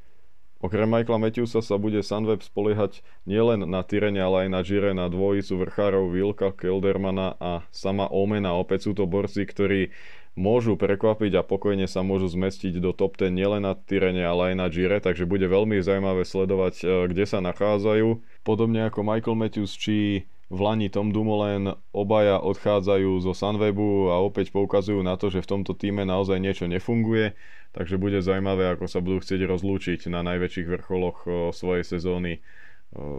Okrem 0.61 0.85
Michaela 0.85 1.17
Matthewsa 1.17 1.63
sa 1.65 1.79
bude 1.81 2.05
Sunweb 2.05 2.45
spoliehať 2.45 3.01
nielen 3.25 3.65
na 3.65 3.81
Tyrene, 3.81 4.21
ale 4.21 4.45
aj 4.45 4.49
na 4.53 4.61
Gire 4.61 4.91
na 4.93 5.09
dvojicu 5.09 5.57
vrchárov 5.57 6.13
Wilka 6.13 6.53
Keldermana 6.53 7.33
a 7.41 7.65
sama 7.73 8.05
Omena. 8.11 8.53
Opäť 8.53 8.85
sú 8.85 8.91
to 8.93 9.09
borci, 9.09 9.41
ktorí 9.47 9.89
môžu 10.35 10.79
prekvapiť 10.79 11.39
a 11.39 11.45
pokojne 11.45 11.85
sa 11.91 12.01
môžu 12.01 12.31
zmestiť 12.31 12.79
do 12.79 12.95
top 12.95 13.19
10 13.19 13.35
nielen 13.35 13.61
na 13.67 13.75
Tyrene, 13.75 14.23
ale 14.23 14.53
aj 14.53 14.55
na 14.55 14.67
Gire, 14.71 15.03
takže 15.03 15.27
bude 15.27 15.45
veľmi 15.47 15.83
zaujímavé 15.83 16.23
sledovať, 16.23 16.75
e, 16.81 16.85
kde 17.11 17.25
sa 17.27 17.43
nachádzajú. 17.43 18.41
Podobne 18.47 18.87
ako 18.87 19.03
Michael 19.03 19.35
Matthews 19.35 19.75
či 19.75 20.25
v 20.51 20.59
Lani 20.59 20.91
Tom 20.91 21.15
Dumoulin 21.15 21.71
obaja 21.95 22.39
odchádzajú 22.43 23.23
zo 23.23 23.31
Sunwebu 23.31 24.11
a 24.11 24.19
opäť 24.19 24.51
poukazujú 24.51 24.99
na 24.99 25.15
to, 25.15 25.31
že 25.31 25.43
v 25.43 25.51
tomto 25.57 25.71
týme 25.71 26.03
naozaj 26.03 26.43
niečo 26.43 26.67
nefunguje, 26.67 27.35
takže 27.71 27.95
bude 27.95 28.19
zaujímavé, 28.19 28.75
ako 28.75 28.87
sa 28.87 28.99
budú 28.99 29.23
chcieť 29.23 29.47
rozlúčiť 29.47 30.11
na 30.11 30.27
najväčších 30.27 30.67
vrcholoch 30.67 31.23
svojej 31.55 31.87
sezóny 31.87 32.43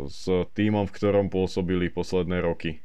s 0.04 0.28
týmom, 0.52 0.84
v 0.84 0.92
ktorom 0.92 1.32
pôsobili 1.32 1.88
posledné 1.88 2.44
roky. 2.44 2.84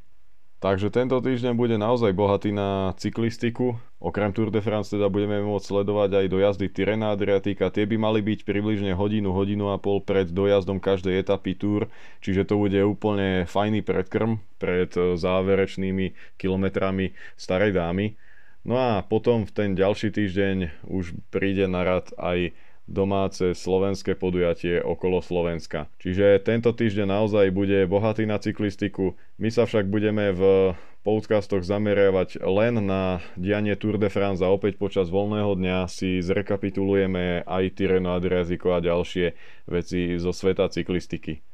Takže 0.58 0.90
tento 0.90 1.14
týždeň 1.22 1.54
bude 1.54 1.78
naozaj 1.78 2.10
bohatý 2.18 2.50
na 2.50 2.90
cyklistiku. 2.98 3.78
Okrem 4.02 4.34
Tour 4.34 4.50
de 4.50 4.58
France 4.58 4.90
teda 4.90 5.06
budeme 5.06 5.38
môcť 5.38 5.70
sledovať 5.70 6.10
aj 6.18 6.26
dojazdy 6.34 6.66
Tirena 6.66 7.14
Adriatika. 7.14 7.70
Tie 7.70 7.86
by 7.86 7.94
mali 7.94 8.26
byť 8.26 8.42
približne 8.42 8.90
hodinu, 8.98 9.30
hodinu 9.30 9.70
a 9.70 9.78
pol 9.78 10.02
pred 10.02 10.26
dojazdom 10.26 10.82
každej 10.82 11.22
etapy 11.22 11.54
Tour, 11.54 11.86
čiže 12.18 12.42
to 12.42 12.58
bude 12.58 12.74
úplne 12.74 13.46
fajný 13.46 13.86
predkrm 13.86 14.42
pred 14.58 14.90
záverečnými 14.94 16.34
kilometrami 16.34 17.14
starej 17.38 17.78
dámy. 17.78 18.18
No 18.66 18.74
a 18.74 19.06
potom 19.06 19.46
v 19.46 19.54
ten 19.54 19.70
ďalší 19.78 20.10
týždeň 20.10 20.90
už 20.90 21.14
príde 21.30 21.70
na 21.70 21.86
rad 21.86 22.10
aj 22.18 22.50
domáce 22.88 23.52
slovenské 23.52 24.16
podujatie 24.16 24.80
okolo 24.80 25.20
Slovenska. 25.20 25.92
Čiže 26.00 26.40
tento 26.40 26.72
týždeň 26.72 27.06
naozaj 27.06 27.52
bude 27.52 27.84
bohatý 27.84 28.24
na 28.24 28.40
cyklistiku. 28.40 29.12
My 29.36 29.52
sa 29.52 29.68
však 29.68 29.92
budeme 29.92 30.32
v 30.32 30.72
podcastoch 31.06 31.64
zameriavať 31.64 32.42
len 32.42 32.84
na 32.84 33.22
dianie 33.38 33.72
Tour 33.78 33.96
de 33.96 34.12
France 34.12 34.44
a 34.44 34.52
opäť 34.52 34.76
počas 34.76 35.08
voľného 35.08 35.56
dňa 35.56 35.88
si 35.88 36.20
zrekapitulujeme 36.20 37.48
aj 37.48 37.64
Tireno 37.78 38.12
Adriatico 38.12 38.74
a 38.74 38.82
ďalšie 38.82 39.32
veci 39.70 40.20
zo 40.20 40.34
sveta 40.36 40.68
cyklistiky. 40.68 41.47